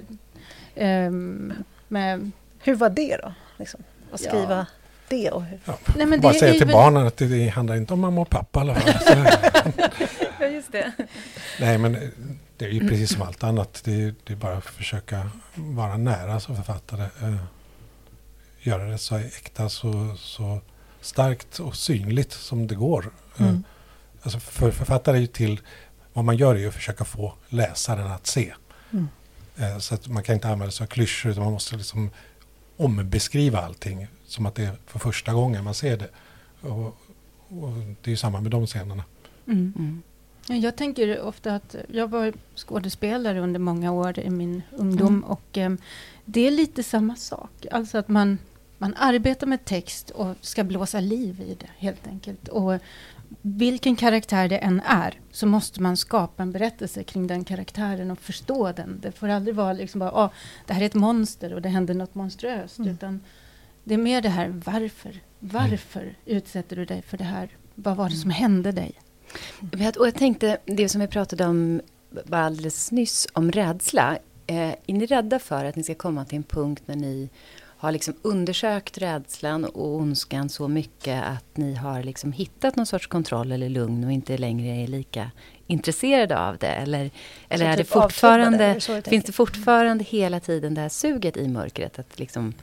[1.06, 1.54] ehm,
[1.88, 3.34] med, Hur var det då?
[3.58, 4.66] Liksom, att Ja.
[5.14, 5.60] Det och hur?
[5.66, 7.94] Ja, Nej, men bara det säga är till väl- barnen att det, det handlar inte
[7.94, 8.94] om mamma och pappa alla fall.
[10.40, 10.92] Ja, just det.
[11.60, 12.02] nej, men eh,
[12.58, 13.82] det är ju precis som allt annat.
[13.86, 17.04] Det är, det är bara att försöka vara nära som författare.
[17.04, 17.36] Eh,
[18.62, 20.62] göra det så äkta, så, så
[21.02, 23.12] starkt och synligt som det går.
[23.38, 23.64] Eh, Mm.
[24.22, 25.60] Alltså för författare är ju till,
[26.14, 28.54] vad man gör är ju att försöka få läsaren att se.
[28.94, 29.08] Mm.
[29.58, 32.10] Eh, Så att man kan inte använda sig av klyschor utan man måste liksom
[32.78, 36.10] ombeskriva allting som att det är för första gången man ser det.
[36.62, 36.86] Och,
[37.50, 39.04] och det är ju samma med de scenerna.
[39.48, 39.74] Mm.
[39.78, 40.02] Mm.
[40.62, 45.24] Jag tänker ofta att jag var skådespelare under många år i min ungdom mm.
[45.24, 45.72] och eh,
[46.26, 47.66] det är lite samma sak.
[47.72, 48.38] Alltså att man,
[48.78, 52.48] man arbetar med text och ska blåsa liv i det helt enkelt.
[52.48, 52.80] Och
[53.42, 58.20] vilken karaktär det än är så måste man skapa en berättelse kring den karaktären och
[58.20, 59.00] förstå den.
[59.02, 60.30] Det får aldrig vara liksom bara, oh,
[60.66, 62.80] det här är ett monster och det händer något monströst.
[62.80, 62.92] Mm.
[62.92, 63.20] Utan
[63.84, 65.20] det är mer det här, varför?
[65.40, 66.16] Varför mm.
[66.26, 67.50] utsätter du dig för det här?
[67.76, 68.94] Vad var det som hände dig?
[70.00, 71.82] Och jag tänkte, det som vi pratade om
[72.24, 74.18] bara alldeles nyss, om rädsla.
[74.48, 77.30] Eh, är ni rädda för att ni ska komma till en punkt när ni
[77.84, 83.08] har liksom undersökt rädslan och ondskan så mycket att ni har liksom hittat någon sorts
[83.08, 85.32] kontroll eller lugn och inte längre är lika
[85.68, 86.68] intresserade av det?
[86.68, 87.12] Eller,
[87.50, 91.48] eller är typ det fortfarande, det, finns det fortfarande hela tiden det här suget i
[91.48, 92.54] mörkret att liksom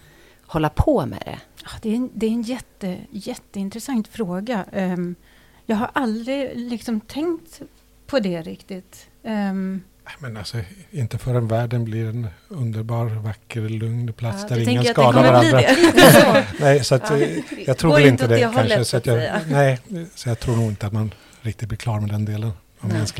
[0.53, 1.38] hålla på med det?
[1.64, 4.64] Ja, det, är en, det är en jätte, jätteintressant fråga.
[4.72, 5.14] Um,
[5.66, 7.61] jag har aldrig liksom tänkt
[8.07, 9.09] på det riktigt.
[9.22, 9.82] Um,
[10.18, 10.59] men alltså,
[10.90, 15.62] inte förrän världen blir en underbar, vacker, lugn plats ja, där ingen skadar varandra.
[16.61, 17.26] nej, så att, ja,
[17.66, 18.84] jag tror väl inte det kanske.
[18.84, 19.78] Så att jag, nej,
[20.14, 22.53] så jag tror nog inte att man riktigt blir klar med den delen.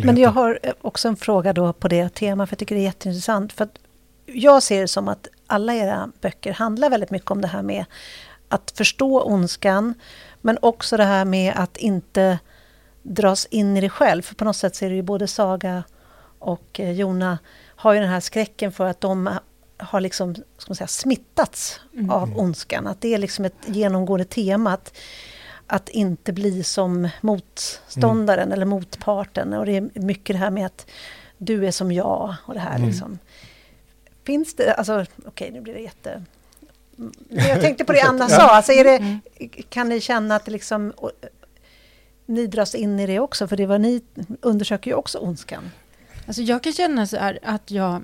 [0.03, 2.85] Men jag har också en fråga då på det temat, för jag tycker det är
[2.85, 3.53] jätteintressant.
[3.53, 3.69] För
[4.27, 7.85] jag ser det som att alla era böcker handlar väldigt mycket om det här med
[8.49, 9.95] att förstå ondskan,
[10.41, 12.39] men också det här med att inte
[13.03, 14.23] dras in i det själv.
[14.23, 15.83] För på något sätt så är det ju både Saga
[16.39, 17.39] och eh, Jona
[17.77, 19.31] har ju den här skräcken för att de
[19.79, 22.11] har liksom, ska man säga, smittats mm.
[22.11, 22.87] av ondskan.
[22.87, 24.73] Att det är liksom ett genomgående tema.
[24.73, 24.93] Att,
[25.67, 28.53] att inte bli som motståndaren mm.
[28.53, 29.53] eller motparten.
[29.53, 30.87] Och det är mycket det här med att
[31.39, 32.89] du är som jag och det här mm.
[32.89, 33.19] liksom.
[34.31, 36.23] Finns det, alltså okej okay, nu blir det jätte...
[37.29, 39.19] Jag tänkte på det Anna sa, alltså är det, mm.
[39.69, 40.93] kan ni känna att det liksom
[42.27, 43.49] ni dras in i det också?
[43.49, 44.03] För det var ni
[44.41, 45.71] undersöker ju också ondskan.
[46.27, 48.03] Alltså jag kan känna så här att jag,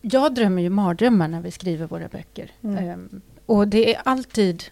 [0.00, 2.50] jag drömmer ju mardrömmar när vi skriver våra böcker.
[2.62, 2.88] Mm.
[2.90, 4.64] Um, och det är alltid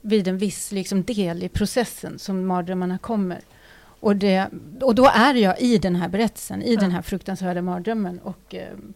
[0.00, 3.40] vid en viss liksom, del i processen som mardrömmarna kommer.
[3.84, 4.46] Och, det,
[4.80, 6.80] och då är jag i den här berättelsen, i ja.
[6.80, 8.94] den här fruktansvärda mardrömmen och um,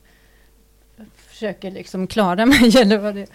[1.36, 2.76] försöker liksom klara mig.
[2.80, 3.26] Eller vad det,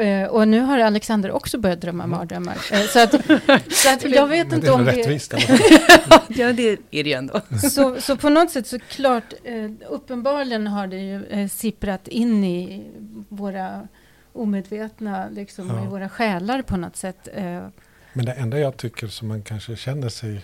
[0.00, 2.18] Uh, och nu har Alexander också börjat drömma mm.
[2.18, 2.54] mardrömmar.
[2.72, 3.10] Uh, så att,
[3.72, 4.92] så att jag vet inte om det...
[4.92, 5.34] är rättvist.
[6.28, 7.40] ja, det är det ju ändå.
[7.70, 12.90] så, så på något sätt så klart, uh, uppenbarligen har det ju sipprat in i
[13.28, 13.88] våra
[14.32, 15.84] omedvetna, liksom, ja.
[15.84, 17.28] i våra själar på något sätt.
[18.12, 20.40] Men det enda jag tycker som man kanske känner sig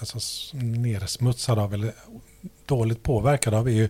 [0.00, 0.18] alltså,
[0.56, 1.92] nersmutsad av eller
[2.66, 3.88] dåligt påverkad av är ju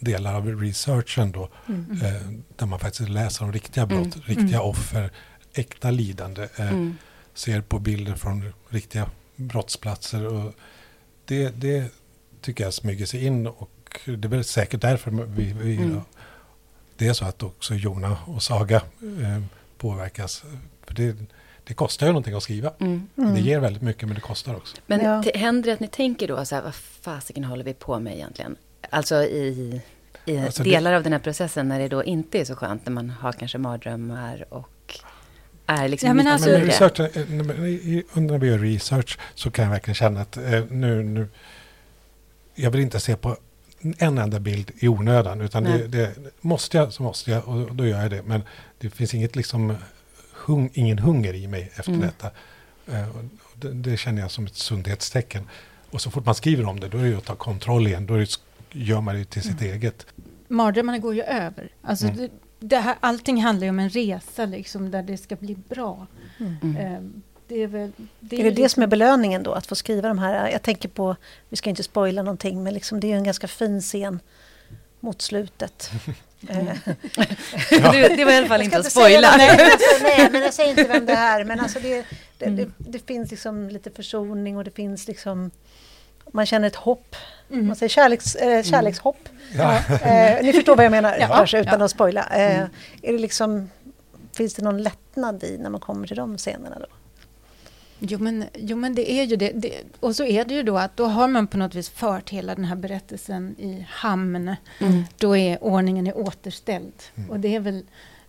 [0.00, 2.00] delar av researchen då, mm.
[2.02, 2.22] eh,
[2.56, 4.26] där man faktiskt läser om riktiga brott, mm.
[4.26, 4.68] riktiga mm.
[4.68, 5.10] offer,
[5.52, 6.96] äkta lidande, eh, mm.
[7.34, 10.26] ser på bilder från riktiga brottsplatser.
[10.26, 10.52] Och
[11.24, 11.92] det, det
[12.40, 13.70] tycker jag smyger sig in och
[14.04, 16.00] det är väl säkert därför vi, vi mm.
[16.96, 18.76] det är så att också Jona och Saga
[19.22, 19.42] eh,
[19.78, 20.44] påverkas.
[20.86, 21.16] För det,
[21.64, 22.72] det kostar ju någonting att skriva.
[22.78, 23.08] Mm.
[23.16, 23.34] Mm.
[23.34, 24.76] Det ger väldigt mycket men det kostar också.
[24.86, 25.22] Men ja.
[25.34, 28.56] händer det att ni tänker då så här, vad fasiken håller vi på med egentligen?
[28.90, 29.80] Alltså i,
[30.24, 30.96] i alltså delar det...
[30.96, 33.58] av den här processen när det då inte är så skönt, när man har kanske
[33.58, 35.00] mardrömmar och
[35.66, 37.26] är liksom ja, men alltså, men research, eh,
[38.14, 41.28] När vi gör research så kan jag verkligen känna att eh, nu, nu
[42.54, 43.36] jag vill inte se på
[43.80, 47.86] en enda bild i onödan, utan det, det, måste jag så måste jag och då
[47.86, 48.22] gör jag det.
[48.22, 48.42] Men
[48.78, 49.76] det finns inget liksom
[50.32, 52.00] hung, ingen hunger i mig efter mm.
[52.00, 52.30] detta.
[52.92, 53.08] Eh,
[53.54, 55.48] det, det, känner jag som ett sundhetstecken.
[55.90, 58.06] Och så fort man skriver om det, då är det att ta kontroll igen.
[58.06, 58.36] Då är det
[58.72, 59.72] gör man det till sitt mm.
[59.74, 60.06] eget.
[60.48, 61.72] Mardrömmarna går ju över.
[61.82, 62.16] Alltså mm.
[62.16, 66.06] det, det här, allting handlar ju om en resa liksom, där det ska bli bra.
[66.38, 66.96] Mm.
[66.96, 68.62] Um, det är, väl, det är, är det liksom...
[68.62, 70.48] det som är belöningen då, att få skriva de här?
[70.48, 71.16] Jag tänker på,
[71.48, 74.20] vi ska inte spoila någonting, men liksom, det är en ganska fin scen
[75.00, 75.90] mot slutet.
[76.48, 76.66] Mm.
[77.70, 79.36] det, det var i alla fall inte att spoila.
[79.36, 81.44] Nej, alltså, nej, men jag säger inte vem det är.
[81.44, 82.04] Men alltså det,
[82.38, 82.56] det, mm.
[82.56, 85.50] det, det, finns liksom lite försoning och det finns liksom...
[86.32, 87.16] Man känner ett hopp
[87.52, 87.66] Mm.
[87.66, 88.64] Man säger kärleks, eh, mm.
[88.64, 89.28] kärlekshopp.
[89.56, 89.76] Ja.
[89.76, 91.28] Eh, ni förstår vad jag menar, ja.
[91.28, 91.84] kanske, utan ja.
[91.84, 92.20] att spoila.
[92.20, 92.70] Eh, mm.
[93.02, 93.70] är det liksom,
[94.36, 96.86] finns det någon lättnad i när man kommer till de scenerna då?
[97.98, 99.52] Jo men, jo, men det är ju det.
[99.54, 99.82] det.
[100.00, 102.54] Och så är det ju då att då har man på något vis fört hela
[102.54, 104.56] den här berättelsen i hamn.
[104.78, 105.04] Mm.
[105.16, 106.92] Då är ordningen är återställd.
[107.14, 107.30] Mm.
[107.30, 107.84] Och det är väl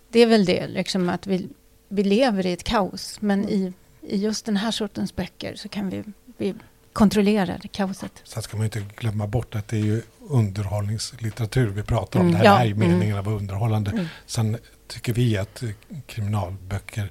[0.08, 1.48] det, är väl det liksom att vi,
[1.88, 3.20] vi lever i ett kaos.
[3.20, 3.52] Men mm.
[3.52, 6.04] i, i just den här sortens böcker så kan vi,
[6.36, 6.54] vi
[6.92, 8.12] kontrollerar kaoset.
[8.24, 12.26] Sen ska man inte glömma bort att det är ju underhållningslitteratur vi pratar om.
[12.26, 13.18] Mm, det här ja, är ju meningen mm.
[13.18, 13.90] att vara underhållande.
[13.90, 14.06] Mm.
[14.26, 15.62] Sen tycker vi att
[16.06, 17.10] kriminalböcker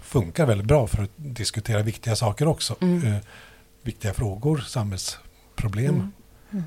[0.00, 2.76] funkar väldigt bra för att diskutera viktiga saker också.
[2.80, 3.06] Mm.
[3.06, 3.20] Eh,
[3.82, 5.94] viktiga frågor, samhällsproblem.
[5.94, 6.12] Mm.
[6.52, 6.64] Mm.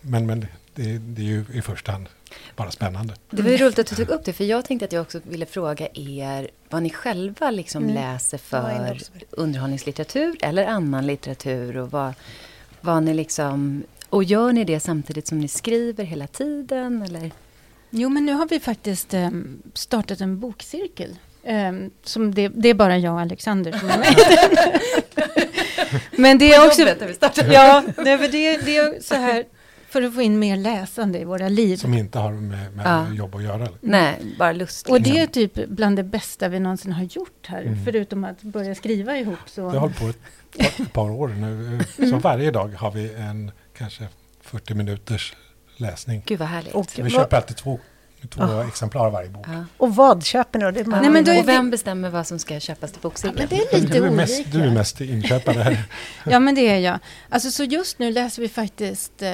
[0.00, 2.08] Men, men det, det är ju i första hand
[2.56, 3.14] bara spännande.
[3.30, 5.20] Det var ju roligt att du tog upp det, för jag tänkte att jag också
[5.24, 7.94] ville fråga er vad ni själva liksom Mm.
[7.94, 8.98] läser för
[9.30, 12.14] underhållningslitteratur eller annan litteratur och vad,
[12.80, 13.82] vad ni liksom...
[14.08, 17.30] Och gör ni det samtidigt som ni skriver hela tiden, eller?
[17.90, 19.30] Jo, men nu har vi faktiskt eh,
[19.74, 21.16] startat en bokcirkel.
[21.42, 21.72] Eh,
[22.02, 24.14] som det, det är bara jag och Alexander som är med.
[26.16, 26.82] men det är också...
[27.52, 29.44] Ja, nej, men det, det är så här
[29.92, 31.76] för att få in mer läsande i våra liv.
[31.76, 33.12] Som inte har med, med Ja.
[33.14, 33.68] jobb att göra.
[33.80, 34.88] Nej, bara lust.
[34.88, 35.22] Och det liksom.
[35.22, 37.62] är typ bland det bästa vi någonsin har gjort här.
[37.62, 37.84] Mm.
[37.84, 39.38] Förutom att börja skriva ihop.
[39.46, 39.60] Så.
[39.60, 40.18] Det har hållit på ett
[40.58, 41.80] par, ett par år nu.
[42.10, 44.08] Så varje dag har vi en kanske
[44.40, 45.36] 40 minuters
[45.76, 46.22] läsning.
[46.26, 46.74] Gud vad härligt.
[46.74, 47.80] Och, Vi köper alltid två,
[48.28, 48.64] två Ah.
[48.66, 49.46] exemplar av varje bok.
[49.48, 49.64] Ja.
[49.76, 50.70] och vad köper ni då?
[50.70, 53.48] Det Nej, men då är och vem bestämmer vad som ska köpas till Ja, bokcirkeln?
[53.50, 54.16] men det är lite du, är olika.
[54.16, 55.76] mest, du är mest inköpare.
[56.30, 56.98] Ja, men det är jag.
[57.28, 59.32] Alltså, så just nu läser vi faktiskt eh,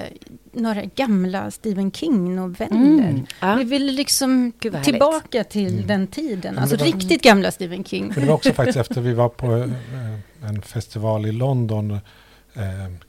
[0.53, 2.77] några gamla Stephen King-noveller.
[2.77, 3.27] Mm.
[3.41, 3.55] Ja.
[3.55, 4.53] Vi vill liksom
[4.85, 5.87] tillbaka till Mm.
[5.87, 6.59] den tiden.
[6.59, 8.13] Alltså var- riktigt gamla Stephen King.
[8.15, 12.01] För det var också faktiskt efter vi var på eh, en festival i London, eh,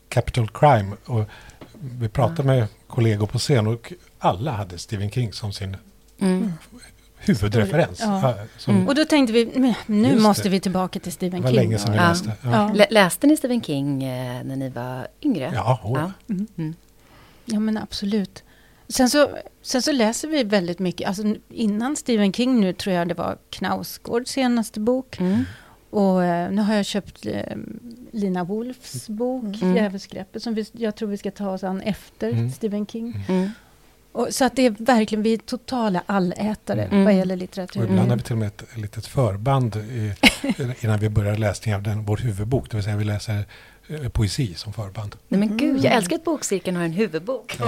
[0.10, 0.96] Capital Crime.
[1.06, 1.24] Och
[1.82, 5.78] vi pratade med kollegor på scen och alla hade Stephen King som sin
[6.22, 6.54] Mm.
[7.18, 8.00] huvudreferens.
[8.00, 8.36] Ja.
[8.58, 8.88] Som Mm.
[8.88, 10.50] Och då tänkte vi, nu måste det.
[10.50, 11.56] vi tillbaka till det Stephen var King.
[11.60, 12.10] länge sedan vi Ja.
[12.10, 12.32] läste.
[12.44, 12.74] Ja, Ja.
[12.74, 15.52] Lä- Läste ni Stephen King eh, när ni var yngre?
[15.56, 15.80] ja.
[15.84, 16.12] Ja.
[16.30, 16.48] Mm.
[16.58, 16.76] Mm.
[17.46, 18.44] Ja, men absolut.
[18.88, 19.30] Sen så,
[19.62, 21.08] sen så läser vi väldigt mycket.
[21.08, 25.20] Alltså, innan Stephen King nu tror jag det var Knausgårds senaste bok.
[25.20, 25.44] Mm.
[25.90, 27.58] Och eh, nu har jag köpt eh,
[28.12, 29.76] Lina Wolfs bok, Mm.
[29.76, 32.52] Djävulsgreppet, som vi, jag tror vi ska ta oss an efter Mm.
[32.52, 33.26] Stephen King.
[33.30, 33.50] Mm.
[34.12, 37.04] Och, så att det är verkligen, vi är totala allätare Mm.
[37.06, 37.80] vad gäller Och litteratur.
[37.84, 38.10] ibland Mm.
[38.10, 40.14] har vi till och med ett litet förband i,
[40.86, 42.70] innan vi börjar läsningen av den, vår huvudbok.
[42.72, 43.46] Det vill säga vi läser
[43.88, 45.16] eh, poesi som förband.
[45.28, 47.58] Nej men gud, jag älskar att bokcirkeln har en huvudbok.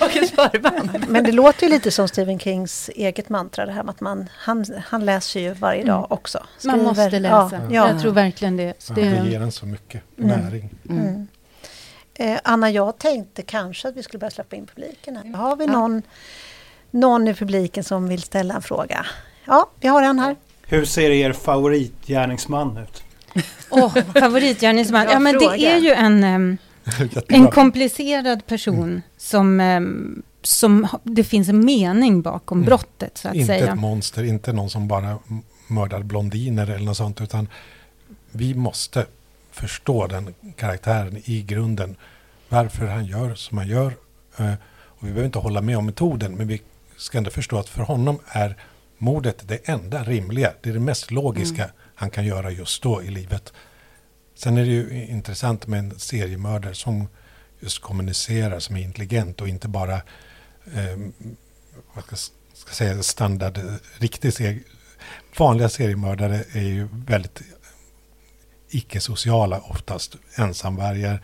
[0.00, 1.04] och ett förband.
[1.08, 4.28] Men det låter ju lite som Stephen Kings eget mantra det här med att man,
[4.38, 6.06] han, han läser ju varje dag Mm.
[6.10, 6.38] också.
[6.64, 6.88] Man Skriver.
[6.88, 7.50] måste läsa.
[7.52, 7.88] Ja, ja.
[7.90, 8.74] Jag tror verkligen det.
[8.88, 10.40] Ja, det ger en så mycket Mm.
[10.40, 10.70] näring.
[10.90, 11.06] Mm.
[11.06, 11.26] Mm.
[12.20, 15.16] Eh, Anna, jag tänkte kanske att vi skulle börja släppa in publiken.
[15.16, 15.32] Här.
[15.34, 15.72] Har vi Ja.
[15.72, 16.02] någon,
[16.90, 19.06] någon i publiken som vill ställa en fråga?
[19.44, 20.36] Ja, vi har en här.
[20.62, 23.02] Hur ser er favoritgärningsman ut?
[23.70, 25.06] Åh, favoritgärningsman.
[25.10, 26.24] Ja, men det är ju en,
[27.28, 29.02] en komplicerad person Mm.
[29.16, 32.66] som, som det finns en mening bakom Mm.
[32.66, 33.72] brottet, så att Inte säga.
[33.72, 35.18] ett monster, inte någon som bara
[35.66, 37.20] mördar blondiner eller något sånt.
[37.20, 37.48] Utan
[38.30, 39.06] vi måste
[39.60, 41.96] förstå den karaktären i grunden.
[42.48, 43.92] Varför han gör som han gör.
[44.38, 46.34] Eh, Och vi behöver inte hålla med om metoden.
[46.36, 46.62] Men vi
[46.96, 48.56] ska ändå förstå att för honom är
[48.98, 50.52] mordet det enda rimliga.
[50.62, 51.76] Det är det mest logiska Mm.
[51.94, 53.52] han kan göra just då i livet.
[54.34, 57.08] Sen är det ju intressant med en seriemördare som
[57.60, 59.94] just kommunicerar, som är intelligent och inte bara
[60.74, 60.96] eh,
[61.94, 62.16] vad ska,
[62.54, 63.58] ska säga standard,
[63.98, 64.60] riktig serie.
[65.38, 67.42] Vanliga seriemördare är ju väldigt
[68.70, 70.16] icke-sociala oftast.
[70.34, 71.22] Ensamvargar,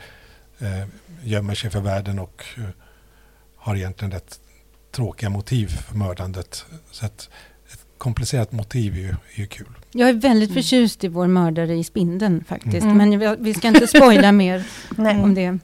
[0.59, 0.87] eh,
[1.25, 2.63] gömmer sig för världen och eh,
[3.57, 4.41] har egentligen rätt
[4.93, 6.65] tråkiga motiv för mördandet.
[6.91, 7.31] Så att
[7.73, 9.67] ett komplicerat motiv är ju, är ju kul.
[9.93, 10.63] Jag är väldigt Mm.
[10.63, 12.85] förtjust i vår mördare i spindeln faktiskt.
[12.87, 12.97] Mm.
[12.97, 14.65] Men vi, vi ska inte spoila mer
[14.97, 15.23] Nej.
[15.23, 15.59] om det.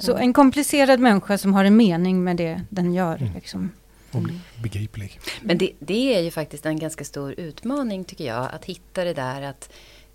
[0.00, 3.16] Så en komplicerad människa som har en mening med det den gör.
[3.16, 3.34] Mm.
[3.34, 3.70] Liksom.
[4.12, 5.20] Och bli begriplig.
[5.42, 8.48] Men det, det är ju faktiskt en ganska stor utmaning tycker jag.
[8.54, 9.70] Att hitta det där att,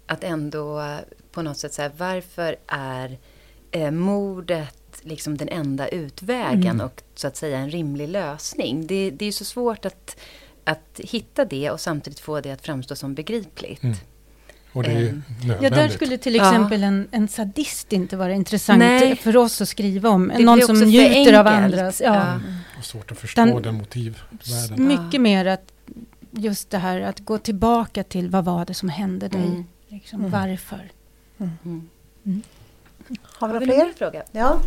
[0.07, 0.97] att ändå eh,
[1.31, 3.17] på något sätt säga varför är
[3.71, 6.85] eh, mordet liksom den enda utvägen Mm.
[6.85, 8.87] och så att säga en rimlig lösning.
[8.87, 10.17] Det, det är ju så svårt att,
[10.63, 13.83] att hitta det och samtidigt få det att framstå som begripligt.
[13.83, 13.95] Mm.
[14.73, 15.23] Och det är Ehm.
[15.61, 16.49] Ja, där skulle till Ja.
[16.49, 19.15] exempel en, en sadist inte vara intressant Nej.
[19.15, 20.31] för oss att skriva om.
[20.37, 22.01] Det Någon som njuter av andras.
[22.05, 22.15] Ja.
[22.15, 22.39] Ja.
[22.79, 24.87] Och svårt att förstå Den- den, motivvärlden.
[24.87, 25.71] Mycket mer att
[26.31, 29.41] just det här att gå tillbaka till vad var det som hände dig?
[29.45, 29.65] Mm.
[29.93, 30.31] Liksom, Mm.
[30.31, 30.91] Varför?
[31.37, 31.87] Mm.
[32.25, 32.33] Har
[33.07, 33.93] vi Har några vi någon fler?
[33.97, 34.23] fråga?
[34.31, 34.59] Ja.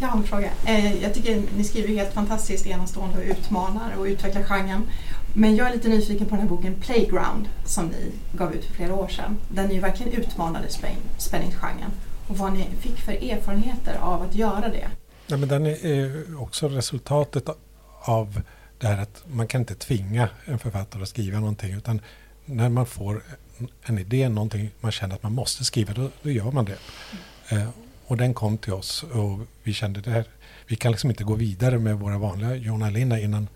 [0.00, 0.50] Jag har en fråga.
[0.66, 4.82] Eh, Jag tycker ni skriver helt fantastiskt enastående och utmanar och utvecklar genren.
[5.34, 8.74] Men jag är lite nyfiken på den här boken Playground som ni gav ut för
[8.74, 9.36] flera år sedan.
[9.48, 11.90] Den är ju verkligen utmanade spänn- spänningsgenren.
[12.28, 14.88] Och vad ni fick för erfarenheter av att göra det.
[15.26, 17.48] Ja, men den är är också resultatet
[18.04, 18.40] av
[18.78, 21.74] det här att man kan inte tvinga en författare att skriva någonting.
[21.74, 22.00] Utan
[22.44, 23.22] när man får
[23.82, 26.78] en idé, någonting man känner att man måste skriva, då, då gör man det.
[27.48, 27.68] Eh,
[28.06, 30.24] och den kom till oss och vi kände det här.
[30.66, 33.48] Vi kan liksom inte gå vidare med våra vanliga journalerna innan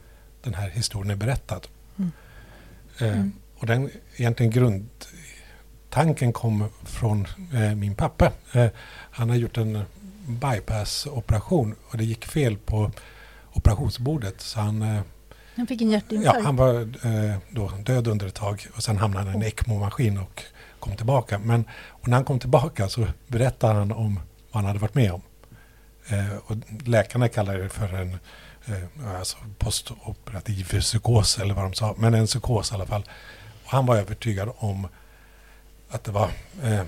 [0.43, 1.61] den här historien är berättad.
[1.99, 2.11] Mm.
[2.99, 3.33] Eh, Mm.
[3.59, 8.33] och den egentligen grundtanken kom från eh, min pappa.
[8.53, 8.67] Eh,
[9.11, 9.83] han har gjort en
[10.27, 12.91] bypass-operation och det gick fel på
[13.53, 14.41] operationsbordet.
[14.41, 15.01] Så han, eh,
[15.59, 16.39] Han fick en hjärtinfarkt.
[16.39, 19.53] ja, han var eh, då död under ett tag och sen hamnade han i en
[19.53, 20.43] ECMO-maskin och
[20.81, 21.39] kom tillbaka.
[21.39, 21.65] Men
[22.05, 24.15] när han kom tillbaka så berättade han om
[24.51, 25.23] vad han hade varit med om.
[26.09, 28.19] Eh, och läkarna kallade det för en
[28.67, 33.03] eh, alltså postoperativ psykos eller vad de sa, men en psykos i alla fall.
[33.65, 34.89] Och han var övertygad om
[35.91, 36.31] att det var
[36.63, 36.83] eh,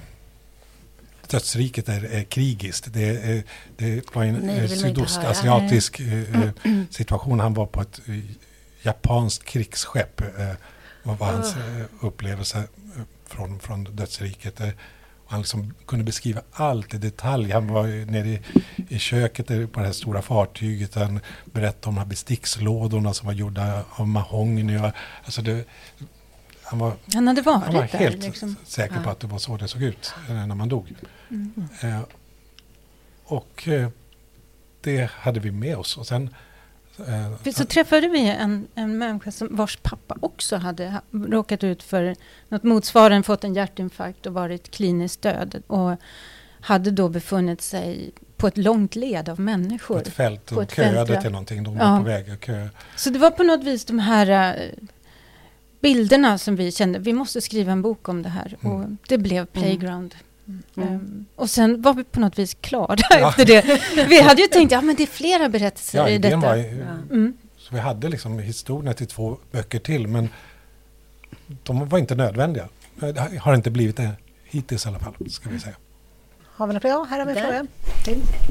[1.30, 2.92] dödsriket är, är krigiskt.
[2.92, 3.42] Det, är,
[3.76, 6.50] det var en Nej, det eh, sydostasiatisk eh, eh,
[6.90, 7.40] situation.
[7.40, 8.14] Han var på ett eh,
[8.82, 10.20] japanskt krigsskepp.
[10.20, 10.52] Eh,
[11.02, 14.60] vad var hans eh, upplevelse eh, från, från dödsriket.
[15.26, 17.50] Han liksom kunde beskriva allt i detalj.
[17.52, 18.40] Han var nere i,
[18.88, 20.94] i köket på det här stora fartyget.
[20.94, 24.78] Han berättade om de här bestickslådorna som var gjorda av mahogny.
[25.24, 25.64] Alltså det,
[26.62, 27.98] han var Han hade varit han var där.
[27.98, 28.56] helt Liksom.
[28.66, 29.10] säker på Ja.
[29.10, 30.92] att det var så det såg ut när man dog.
[31.30, 31.52] Mm.
[31.82, 32.00] Eh,
[33.24, 33.88] och eh,
[34.80, 35.96] det hade vi med oss.
[35.96, 36.34] Och sen,
[36.96, 41.82] För Så träffade vi en, en människa som, vars pappa också hade ha- råkat ut
[41.82, 42.16] för
[42.48, 45.62] något motsvarande, fått en hjärtinfarkt och varit kliniskt död.
[45.66, 45.96] Och
[46.60, 50.00] hade då befunnit sig på ett långt led av på människor.
[50.00, 51.20] ett fält på ett fält, köade ja.
[51.22, 51.64] till någonting.
[51.64, 51.90] De Ja.
[51.90, 52.68] var på väg att köa.
[52.96, 54.68] Så det var på något vis de här eh,
[55.80, 58.56] bilderna som vi kände, vi måste skriva en bok om det här.
[58.60, 58.76] Mm.
[58.76, 60.14] Och det blev Playground.
[60.14, 60.24] Mm.
[60.76, 63.28] Ehm, och sen var vi på något vis klara Ja.
[63.28, 63.80] efter det.
[64.08, 66.36] Vi hade ju tänkt, ja men det är flera berättelser Ja, i detta.
[66.36, 66.54] var.
[66.56, 67.32] Mm.
[67.58, 70.06] Så vi hade liksom historierna till två böcker till.
[70.08, 70.28] Men
[71.62, 72.68] de var inte nödvändiga.
[73.00, 74.10] Det har inte blivit det
[74.44, 75.14] hittills i alla fall.
[75.30, 75.76] Ska vi säga.
[76.46, 76.90] Har vi några fler?
[76.90, 77.66] Ja, här har vi en fråga.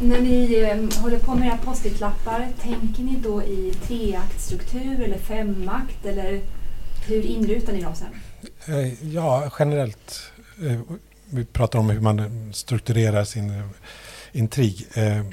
[0.02, 0.54] När ni
[0.94, 6.42] eh, håller på med era post-it-lappar, tänker ni då i treaktstruktur eller femakt eller
[7.08, 8.08] hur inrutar ni dem sen?
[8.76, 10.32] Eh, Ja, generellt.
[10.64, 10.80] eh,
[11.32, 13.66] vi pratar om hur man strukturerar sin eh,
[14.32, 14.88] intrig.
[14.94, 15.24] Eh,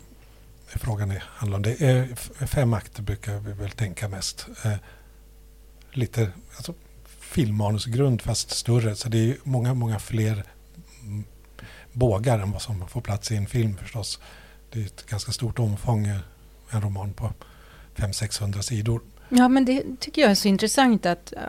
[0.67, 1.81] Frågan är, handlar om det.
[1.81, 2.05] Eh,
[2.47, 4.47] Fem akter brukar vi väl tänka mest.
[4.65, 4.73] Eh,
[5.91, 6.75] Lite alltså,
[7.21, 8.97] filmmanusgrund fast större.
[8.97, 10.45] Så det är många, många fler
[11.03, 11.25] mm,
[11.93, 14.21] bågar än vad som får plats i en film förstås.
[14.73, 16.19] Det är ett ganska stort omfång, eh,
[16.71, 17.33] en roman på
[17.97, 19.01] 500-600 sidor.
[19.29, 21.41] Ja, men det tycker jag är så intressant att eh,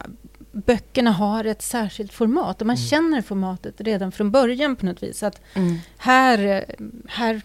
[0.66, 2.88] böckerna har ett särskilt format och man Mm.
[2.88, 5.24] känner formatet redan från början på något vis.
[5.24, 5.78] Att Mm.
[5.97, 7.41] här, eh, här,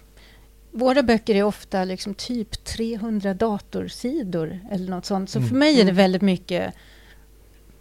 [0.70, 5.30] våra böcker är ofta liksom typ 300 datorsidor eller något sånt.
[5.30, 5.48] Så Mm.
[5.48, 5.96] för mig är det Mm.
[5.96, 6.74] väldigt mycket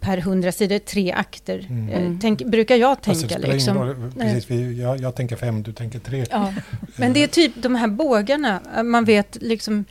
[0.00, 1.58] per 100 sidor, tre akter.
[1.70, 1.88] Mm.
[1.88, 2.18] Eh, Mm.
[2.20, 3.28] tänk, brukar jag det tänka.
[3.28, 3.78] spelar Liksom.
[3.78, 4.12] roll.
[4.18, 6.24] Precis, vi, jag, jag tänker fem, du tänker tre.
[6.30, 6.52] Ja.
[6.96, 9.84] Men det är typ de här bågarna, man vet liksom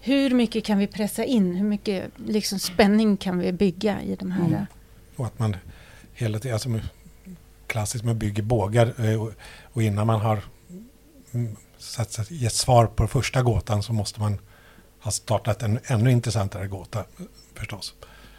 [0.00, 1.54] hur mycket kan vi pressa in?
[1.54, 4.46] Hur mycket liksom, spänning kan vi bygga i de här?
[4.46, 4.66] Mm.
[5.16, 5.56] Och att man
[6.12, 6.68] hela tiden, alltså
[7.66, 9.28] klassiskt man bygger bågar eh,
[9.72, 10.42] och, innan man har
[11.32, 11.56] mm,
[12.28, 14.38] gett svar på första gåtan så måste man
[15.00, 17.04] ha startat en ännu intressantare gåta eh,
[17.54, 17.94] förstås.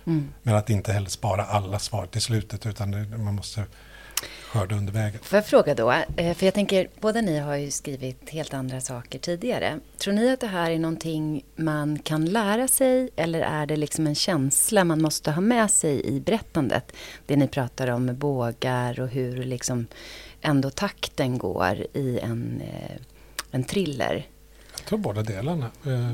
[0.06, 0.34] Mm.
[0.44, 3.66] Men att inte heller spara alla svar till slutet utan det, man måste
[4.58, 5.20] skörda under vägen.
[5.24, 5.92] Får jag fråga då?
[6.18, 9.80] eh, För jag tänker, båda ni har ju skrivit helt andra saker tidigare.
[9.98, 14.08] Tror ni att det här är någonting man kan lära sig eller är det liksom
[14.08, 16.92] en känsla man måste ha med sig i berättandet?
[17.26, 19.88] Det ni pratar om med bågar och hur liksom
[20.42, 22.96] ändå takten går i en, eh,
[23.52, 24.26] en thriller.
[24.78, 25.66] Jag tror båda delarna.
[25.86, 26.12] Eh,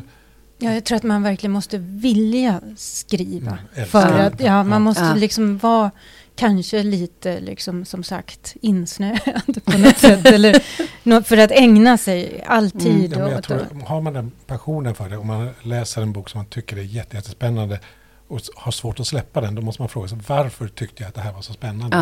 [0.58, 3.58] Ja, jag tror att man verkligen måste vilja skriva.
[3.76, 5.14] Mm, för att ja, man måste Ja.
[5.16, 5.92] liksom vara
[6.36, 10.26] kanske lite, liksom, som sagt, insnöad på något sätt.
[10.26, 13.32] Eller för att ägna sig alltid Mm.
[13.32, 13.44] Ja, åt...
[13.44, 16.78] tror, har man den passionen för det och man läser en bok som man tycker
[16.78, 17.80] är jätte- jättespännande
[18.28, 21.16] och har svårt att släppa den, då måste man fråga sig varför tyckte jag att
[21.16, 21.98] det här var så spännande?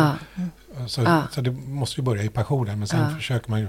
[0.76, 1.22] Ja, Så, Ja.
[1.32, 3.16] så det måste ju börja i passionen, men sen Ja.
[3.16, 3.68] försöker man ju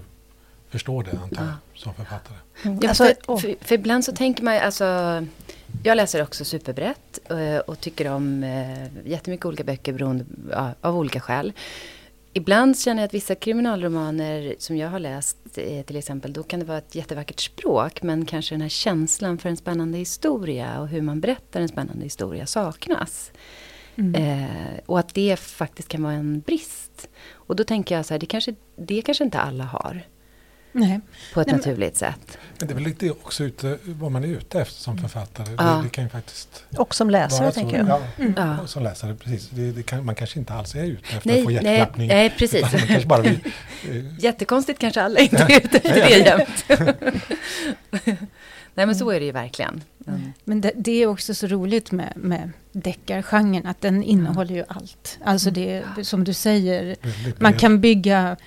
[0.74, 1.54] förstå det antar jag, Ja.
[1.76, 2.38] som författare.
[2.64, 4.86] Ja, Alltså, för, för, för ibland så tänker man alltså,
[5.84, 10.98] jag läser också superbrett eh, och tycker om eh, jättemycket olika böcker beroende, ja, av
[10.98, 11.54] olika skäl.
[12.34, 16.60] Ibland känner jag att vissa kriminalromaner som jag har läst, eh, till exempel, då kan
[16.60, 20.88] det vara ett jättevackert språk, men kanske den här känslan för en spännande historia och
[20.88, 23.32] hur man berättar en spännande historia saknas.
[23.96, 24.16] Mm.
[24.44, 27.08] Eh, och att det faktiskt kan vara en brist.
[27.32, 30.04] Och då tänker jag så här, det kanske, det kanske inte alla har
[30.76, 31.00] Nej.
[31.34, 32.38] på ett Nej, men- naturligt sätt.
[32.60, 35.56] Men det är väl lite också ute, vad man är ute efter som författare.
[35.58, 35.64] Ja.
[35.64, 37.88] Det, det kan ju faktiskt Och som läsare, tänker jag.
[37.88, 38.34] Ja, Mm.
[38.38, 38.68] Ja.
[38.68, 39.50] som läsare, precis.
[39.50, 42.08] Det, det kan, man kanske inte alls är ute efter att Nej, få nej, hjärtklappning.
[42.08, 42.62] nej, precis.
[42.62, 43.40] Man kanske bara vill,
[43.90, 46.66] eh, Jättekonstigt kanske alla inte är ute efter det jämt.
[48.76, 49.84] Nej, men så är det ju verkligen.
[50.08, 50.22] Mm.
[50.44, 55.20] Men det, det, är också så roligt med, med deckargenren, att den innehåller ju allt.
[55.26, 56.96] Alltså det, som du säger,
[57.40, 58.38] man kan bygga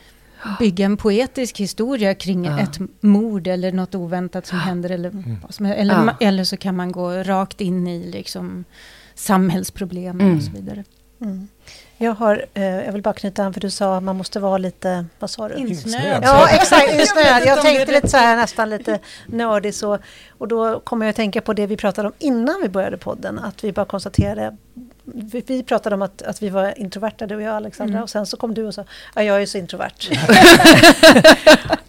[0.59, 2.61] bygga en poetisk historia kring ja.
[2.61, 4.91] ett mord eller något oväntat som händer.
[4.91, 5.37] Eller, mm.
[5.61, 6.17] eller, ja.
[6.21, 8.65] eller så kan man gå rakt in i liksom,
[9.15, 10.37] samhällsproblemen mm.
[10.37, 10.85] och så vidare.
[11.21, 11.49] Mm.
[11.99, 14.59] Jag, har, eh, jag vill bara knyta an för du sa att man måste vara
[14.59, 15.55] lite, vad sa du?
[15.55, 16.25] Insnöad.
[16.25, 17.43] Ja, exakt, insnöad.
[17.47, 19.99] Jag tänkte lite så här nästan lite nördig så.
[20.39, 23.39] Och då kommer jag att tänka på det vi pratade om innan vi började podden.
[23.39, 24.57] Att vi bara konstaterade
[25.15, 28.03] vi, vi pratade om att, att vi var introverta, du och jag Alexandra, mm.
[28.03, 28.85] och sen så kom du och sa
[29.15, 30.11] ja, jag är så introvert.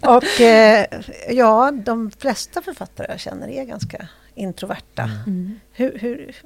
[0.00, 0.86] och eh,
[1.30, 5.10] ja, de flesta författare jag känner är ganska introverta.
[5.26, 5.60] Mm.
[5.72, 6.36] Hur, hur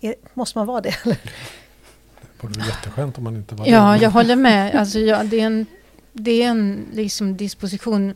[0.00, 0.94] är, måste man vara det?
[1.04, 1.18] Eller?
[2.40, 4.02] Det vore jätteskönt om man inte var Ja, det.
[4.02, 4.74] jag håller med.
[4.74, 5.66] Alltså, ja, det är en,
[6.12, 8.14] det är en liksom, disposition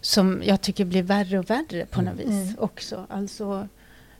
[0.00, 2.46] som jag tycker blir värre och värre på något mm.
[2.46, 3.06] vis också.
[3.10, 3.68] Alltså,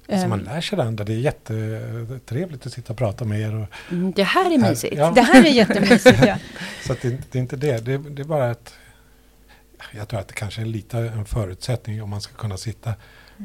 [0.09, 0.45] så man ehm.
[0.45, 1.05] lär sig det andra.
[1.05, 3.55] Det är jättetrevligt att sitta och prata med er.
[3.55, 4.95] Och, mm, det här är mysigt.
[4.97, 5.11] Ja.
[5.11, 6.37] Det här är jättemysigt, ja.
[6.87, 7.85] så det, det, är inte det.
[7.85, 7.99] det.
[7.99, 8.23] det.
[8.23, 8.75] är bara att...
[9.93, 12.95] Jag tror att det kanske är lite en förutsättning om man ska kunna sitta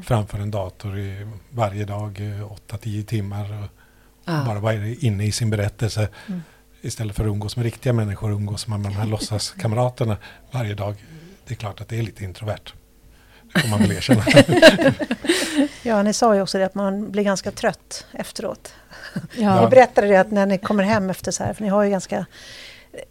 [0.04, 2.20] framför en dator i varje dag
[2.68, 3.77] 8-10 timmar och
[4.28, 4.44] ah.
[4.44, 6.08] bara vara inne i sin berättelse.
[6.26, 6.42] Mm.
[6.80, 10.16] Istället för att umgås med riktiga människor umgås man med de här låtsaskamraterna
[10.50, 11.04] varje dag.
[11.46, 12.72] Det är klart att det är lite introvert.
[13.54, 14.24] Det får man väl erkänna.
[15.82, 18.74] ja, ni sa ju också det att man blir ganska trött efteråt.
[19.36, 19.60] Ja.
[19.60, 21.90] Ni berättade det att när ni kommer hem efter så här, för ni har ju
[21.90, 22.26] ganska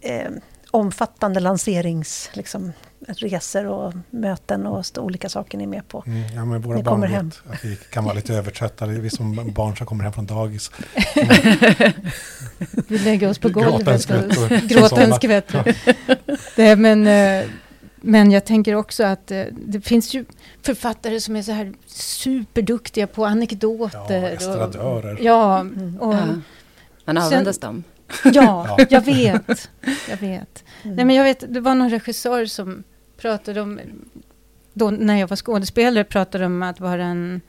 [0.00, 0.30] eh,
[0.70, 2.72] omfattande lanserings, liksom,
[3.08, 6.04] resor och möten och olika saker ni är med på.
[6.06, 7.30] Mm, ja, men våra ni barn vet hem.
[7.50, 8.92] att vi kan vara lite övertröttade.
[8.92, 10.70] Vi som barn som kommer hem från dagis.
[12.88, 15.52] vi lägger oss på golvet och gråter en skvätt.
[16.78, 17.44] Men, eh,
[17.96, 20.24] men jag tänker också att eh, det finns ju
[20.62, 24.22] författare som är så här superduktiga på anekdoter.
[24.22, 25.14] Ja, estradörer.
[25.14, 25.66] Och, ja,
[26.00, 26.26] och, ja.
[27.04, 27.84] Man avundas dem.
[28.24, 29.70] Ja, jag vet.
[30.08, 30.64] Jag vet.
[30.82, 30.96] Mm.
[30.96, 31.44] Nej, men jag vet.
[31.48, 32.84] Det var någon regissör som
[33.20, 33.80] pratade om,
[34.72, 37.40] då när jag var skådespelare, pratade om att vara en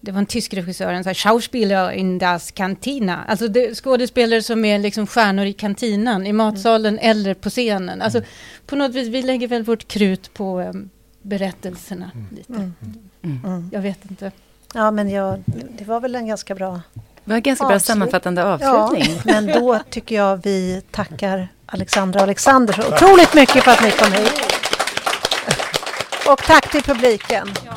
[0.00, 3.24] det var en tysk regissör, en Schauspieler in das Cantina.
[3.24, 7.10] Alltså det, skådespelare som är liksom stjärnor i kantinan, i matsalen mm.
[7.10, 8.02] eller på scenen.
[8.02, 8.30] Alltså mm.
[8.66, 10.90] på något vis, vi lägger väl vårt krut på um,
[11.22, 12.26] berättelserna mm.
[12.30, 12.52] lite.
[12.52, 12.74] Mm.
[13.22, 13.44] Mm.
[13.44, 13.70] mm.
[13.72, 14.32] Jag vet inte.
[14.74, 15.42] Ja, men jag,
[15.78, 16.80] det var väl en ganska bra
[17.28, 19.20] det var en ganska bra sammanfattande avslutning.
[19.24, 23.82] Ja, men då tycker jag vi tackar Alexandra och Alexander så otroligt mycket för att
[23.82, 24.57] ni kom hit.
[26.30, 27.46] Och tack till publiken.
[27.66, 27.72] Ja.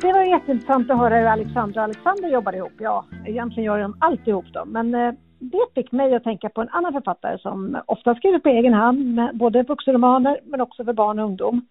[0.00, 2.72] Det var jätteintressant att höra hur Alexandra och Alexander jobbar ihop.
[2.78, 6.60] Ja, egentligen gör de allt ihop då, men eh, det fick mig att tänka på
[6.60, 11.18] en annan författare som ofta skriver på egen hand, både vuxenromaner men också för barn
[11.18, 11.66] och ungdom.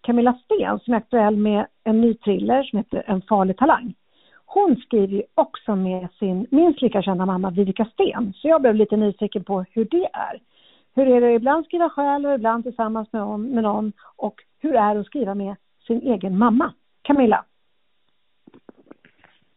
[0.00, 3.94] Camilla Sten som är aktuell med en ny thriller som heter En farlig talang.
[4.50, 8.74] Hon skriver ju också med sin minst lika kända mamma Vivica Sten, så jag blev
[8.74, 10.40] lite nyfiken på hur det är.
[10.94, 14.34] Hur är det att ibland skriva själv och ibland tillsammans med någon, med någon och
[14.60, 16.72] hur är det att skriva med sin egen mamma?
[17.02, 17.44] Camilla?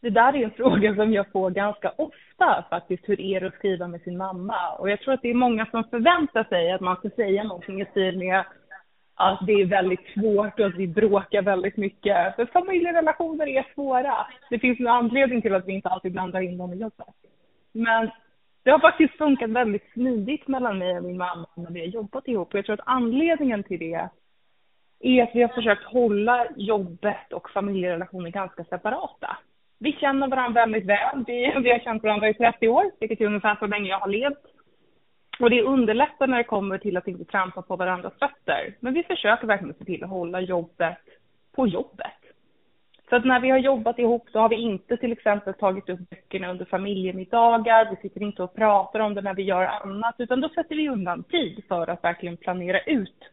[0.01, 3.09] Det där är en fråga som jag får ganska ofta faktiskt.
[3.09, 4.75] Hur är det att skriva med sin mamma?
[4.79, 7.81] Och jag tror att det är många som förväntar sig att man ska säga någonting
[7.81, 8.45] i stil med
[9.21, 12.35] att det är väldigt svårt och att vi bråkar väldigt mycket.
[12.35, 14.27] För familjerelationer är svåra.
[14.49, 17.07] Det finns en anledning till att vi inte alltid blandar in dem i jobbet.
[17.71, 18.09] Men
[18.63, 22.27] det har faktiskt funkat väldigt smidigt mellan mig och min mamma när vi har jobbat
[22.27, 22.53] ihop.
[22.53, 23.93] Och jag tror att anledningen till det
[25.03, 29.37] är att vi har försökt hålla jobbet och familjerelationer ganska separata.
[29.79, 31.23] Vi känner varandra väldigt väl.
[31.27, 34.07] Vi, vi har känt varandra i 30 år, vilket är ungefär så länge jag har
[34.07, 34.45] levt.
[35.39, 38.75] Och det underlättar när det kommer till att inte trampa på varandras fötter.
[38.79, 40.97] Men vi försöker verkligen se till att hålla jobbet
[41.55, 42.21] på jobbet.
[43.09, 46.09] Så att när vi har jobbat ihop så har vi inte till exempel tagit upp
[46.09, 47.89] böckerna under familjemiddagar.
[47.89, 50.89] Vi sitter inte och pratar om det när vi gör annat, utan då sätter vi
[50.89, 53.29] undan tid för att verkligen planera ut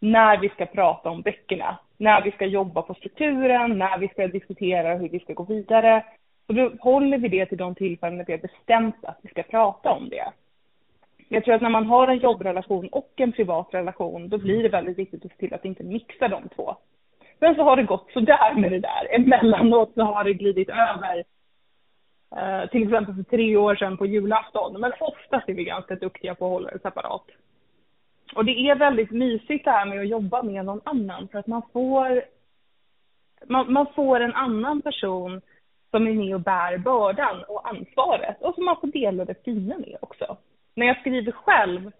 [0.00, 4.26] när vi ska prata om böckerna, när vi ska jobba på strukturen, när vi ska
[4.26, 6.04] diskutera hur vi ska gå vidare.
[6.48, 9.42] Och då håller vi det till de tillfällen när vi har bestämt att vi ska
[9.42, 10.32] prata om det.
[11.32, 14.68] Jag tror att när man har en jobbrelation och en privat relation, då blir det
[14.68, 16.76] väldigt viktigt att se till att inte mixa de två.
[17.38, 19.14] Sen så har det gått sådär med det där.
[19.14, 21.24] Emellanåt så har det glidit över.
[22.36, 24.80] Eh, till exempel för tre år sedan på julafton.
[24.80, 27.24] Men oftast är vi ganska duktiga på att hålla det separat.
[28.34, 31.46] Och det är väldigt mysigt det här med att jobba med någon annan för att
[31.46, 32.22] man får,
[33.46, 35.40] man, man får en annan person
[35.90, 39.78] som är med och bär bördan och ansvaret och som man får dela det fina
[39.78, 40.36] med också.
[40.74, 41.90] När jag skriver själv,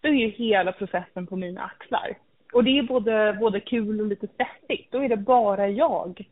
[0.00, 2.16] då är ju hela processen på mina axlar.
[2.52, 4.92] Och det är både, både kul och lite stressigt.
[4.92, 6.26] Då är det bara jag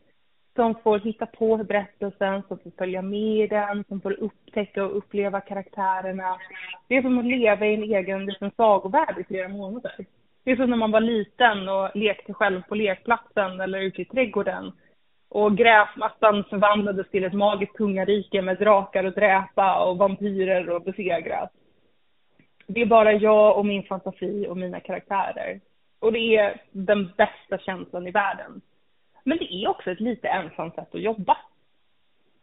[0.55, 4.97] som får hitta på berättelsen, som får följa med i den, som får upptäcka och
[4.97, 6.37] uppleva karaktärerna.
[6.87, 10.05] Det är som att leva i en egen liten sagovärld i flera månader.
[10.43, 14.05] Det är som när man var liten och lekte själv på lekplatsen eller ute i
[14.05, 14.71] trädgården.
[15.29, 21.49] Och gräsmattan förvandlades till ett magiskt kungarike med drakar och dräpa och vampyrer och besegras.
[22.67, 25.59] Det är bara jag och min fantasi och mina karaktärer.
[25.99, 28.61] Och det är den bästa känslan i världen.
[29.23, 31.37] Men det är också ett lite ensamt sätt att jobba.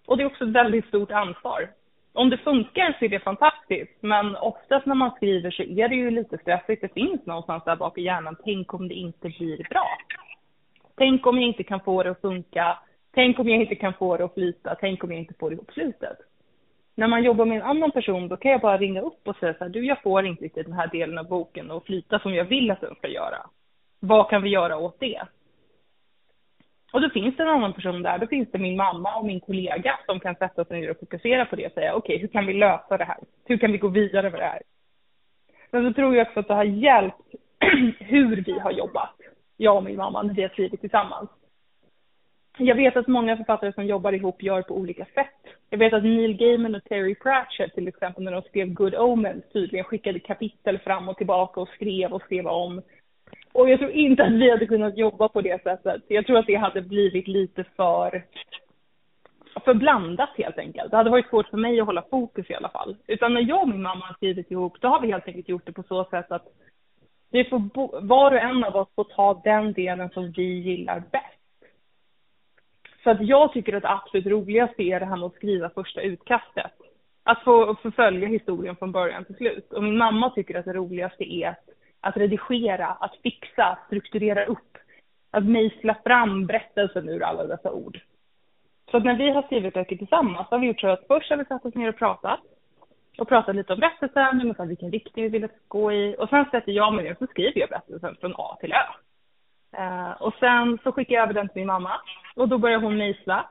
[0.06, 1.68] Och det är också ett väldigt stort ansvar.
[2.12, 5.94] Om det funkar så är det fantastiskt, men oftast när man skriver så är det
[5.94, 6.82] ju lite stressigt.
[6.82, 9.88] Det finns någonstans där bak i hjärnan, tänk om det inte blir bra.
[10.96, 12.78] Tänk om jag inte kan få det att funka.
[13.14, 14.76] Tänk om jag inte kan få det att flyta.
[14.80, 16.18] Tänk om jag inte får ihop slutet.
[16.96, 19.54] När man jobbar med en annan person, då kan jag bara ringa upp och säga
[19.54, 22.34] så här, du jag får inte riktigt den här delen av boken att flyta som
[22.34, 23.46] jag vill att den ska göra.
[24.00, 25.22] Vad kan vi göra åt det?
[26.92, 29.40] Och då finns det en annan person där, då finns det min mamma och min
[29.40, 32.28] kollega som kan sätta sig ner och fokusera på det och säga okej, okay, hur
[32.28, 33.18] kan vi lösa det här?
[33.44, 34.62] Hur kan vi gå vidare med det här?
[35.70, 37.16] Men så tror jag också att det har hjälpt
[37.98, 39.14] hur vi har jobbat,
[39.56, 41.30] jag och min mamma, när vi har skrivit tillsammans.
[42.58, 45.54] Jag vet att många författare som jobbar ihop gör på olika sätt.
[45.70, 49.44] Jag vet att Neil Gaiman och Terry Pratchett till exempel när de skrev Good Omens
[49.52, 52.82] tydligen skickade kapitel fram och tillbaka och skrev och skrev om.
[53.52, 56.02] Och jag tror inte att vi hade kunnat jobba på det sättet.
[56.08, 58.24] Jag tror att det hade blivit lite för,
[59.64, 60.90] för blandat helt enkelt.
[60.90, 62.96] Det hade varit svårt för mig att hålla fokus i alla fall.
[63.06, 65.66] Utan när jag och min mamma har skrivit ihop, då har vi helt enkelt gjort
[65.66, 66.46] det på så sätt att
[67.30, 71.02] vi får bo, var och en av oss får ta den delen som vi gillar
[71.12, 71.33] bäst.
[73.04, 76.00] Så att jag tycker att det absolut roligaste är det här med att skriva första
[76.00, 76.72] utkastet.
[77.24, 79.72] Att få, förfölja följa historien från början till slut.
[79.72, 81.68] Och min mamma tycker att det roligaste är att
[82.04, 84.78] att redigera, att fixa, strukturera upp,
[85.30, 88.00] att mejsla fram berättelsen ur alla dessa ord.
[88.90, 91.44] Så när vi har skrivit böcker tillsammans har vi gjort så att först har vi
[91.44, 92.40] satt oss ner och pratat
[93.18, 96.44] och pratat lite om berättelsen, ungefär vilken riktning vi vill att gå i och sen
[96.50, 98.86] sätter jag mig ner och så skriver jag berättelsen från A till Ö.
[99.78, 102.00] Eh, och sen så skickar jag över den till min mamma
[102.36, 103.46] och då börjar hon mejsla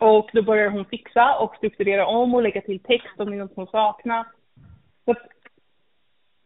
[0.00, 3.38] och då börjar hon fixa och strukturera om och lägga till text om det är
[3.38, 4.26] något som saknas.
[5.04, 5.14] Så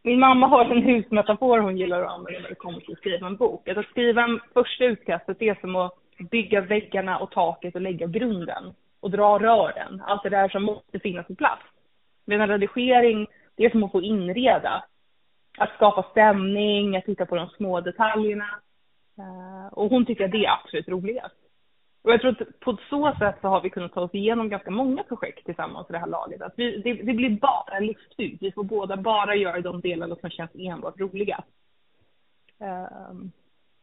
[0.03, 3.27] min mamma har en husmetafor hon gillar att använda när det kommer till att skriva
[3.27, 3.69] en bok.
[3.69, 5.95] Alltså att skriva en första utkastet är som att
[6.31, 10.03] bygga väggarna och taket och lägga grunden och dra rören.
[10.07, 11.63] Allt det där som måste finnas på plats.
[12.25, 13.27] Medan redigering,
[13.57, 14.85] det är som att få inreda.
[15.59, 18.49] Att skapa stämning, att titta på de små detaljerna.
[19.19, 21.37] Eh, och hon tycker att det är absolut roligast.
[22.03, 24.71] Och jag tror att på så sätt så har vi kunnat ta oss igenom ganska
[24.71, 26.43] många projekt tillsammans i det här laget.
[26.43, 28.43] Att vi, det, det blir bara livsfyllt.
[28.43, 31.45] Vi får båda bara göra de delarna som känns enbart roliga.
[32.59, 33.33] Um,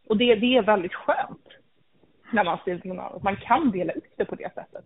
[0.10, 1.48] och det, det är väldigt skönt
[2.32, 3.20] när man skriver till någon annan.
[3.24, 4.86] Man kan dela upp det på det sättet.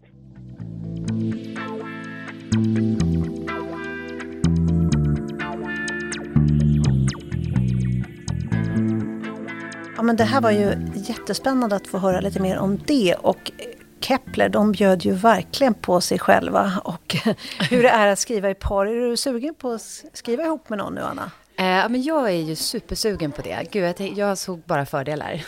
[9.97, 13.15] Ja, men det här var ju jättespännande att få höra lite mer om det.
[13.15, 13.51] Och
[13.99, 17.15] Kepler, de bjöd ju verkligen på sig själva och
[17.69, 18.85] hur det är att skriva i par.
[18.85, 19.81] Är du sugen på att
[20.13, 21.31] skriva ihop med någon nu, Anna?
[21.55, 23.67] Eh, men jag är ju supersugen på det.
[23.71, 25.45] Gud, jag, jag såg bara fördelar.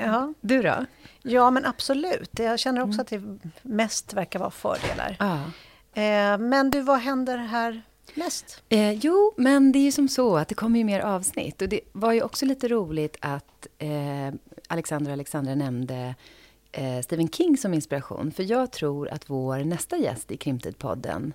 [0.00, 0.34] Ja.
[0.40, 0.84] Du då?
[1.22, 2.30] Ja, men absolut.
[2.38, 3.22] Jag känner också att det
[3.62, 5.16] mest verkar vara fördelar.
[5.18, 5.34] Ja.
[6.02, 7.82] Eh, men du, vad händer här
[8.16, 8.62] mest?
[8.68, 11.62] Eh, jo, men det är ju som så att det kommer ju mer avsnitt.
[11.62, 13.88] Och det var ju också lite roligt att eh,
[14.68, 16.14] Alexandra Alexandra nämnde
[16.72, 18.32] eh, Stephen King som inspiration.
[18.32, 21.32] För jag tror att vår nästa gäst i Krimtid-podden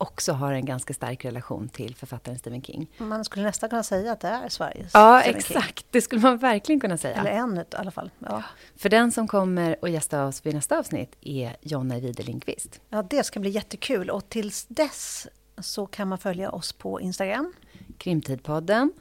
[0.00, 2.86] också har en ganska stark relation till författaren Stephen King.
[2.98, 5.78] Man skulle nästan kunna säga att det är Sveriges Ja, Stephen exakt.
[5.78, 5.88] King.
[5.90, 7.14] Det skulle man verkligen kunna säga.
[7.16, 8.10] Eller en i alla fall.
[8.18, 8.42] Ja.
[8.76, 12.80] För den som kommer och gästa oss vid nästa avsnitt är Jonna Ride Lindqvist.
[12.88, 14.10] ja, det ska bli jättekul.
[14.10, 15.26] Och tills dess
[15.60, 17.52] så kan man följa oss på Instagram.
[17.98, 18.92] Krimtidpodden.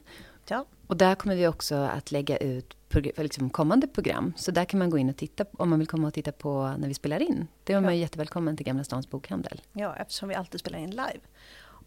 [0.49, 2.73] Ja, Och där kommer vi också att lägga ut
[3.17, 4.33] liksom kommande program.
[4.37, 6.75] Så där kan man gå in och titta om man vill komma och titta på
[6.77, 7.47] när vi spelar in.
[7.63, 9.61] Det är man ju jättevälkommen till Gamla Stans bokhandel.
[9.73, 11.19] ja, eftersom vi alltid spelar in live.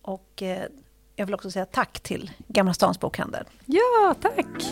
[0.02, 0.64] Och eh,
[1.16, 3.44] jag vill också säga tack till Gamla Stans bokhandel.
[3.66, 4.62] Ja, tack!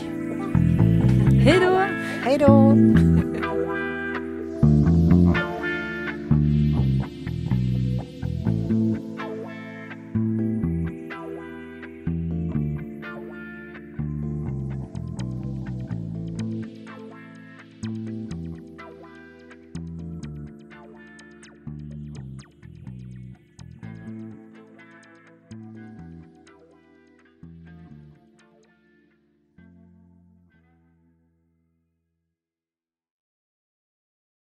[1.44, 1.76] Hej då!
[2.24, 2.74] Hej då!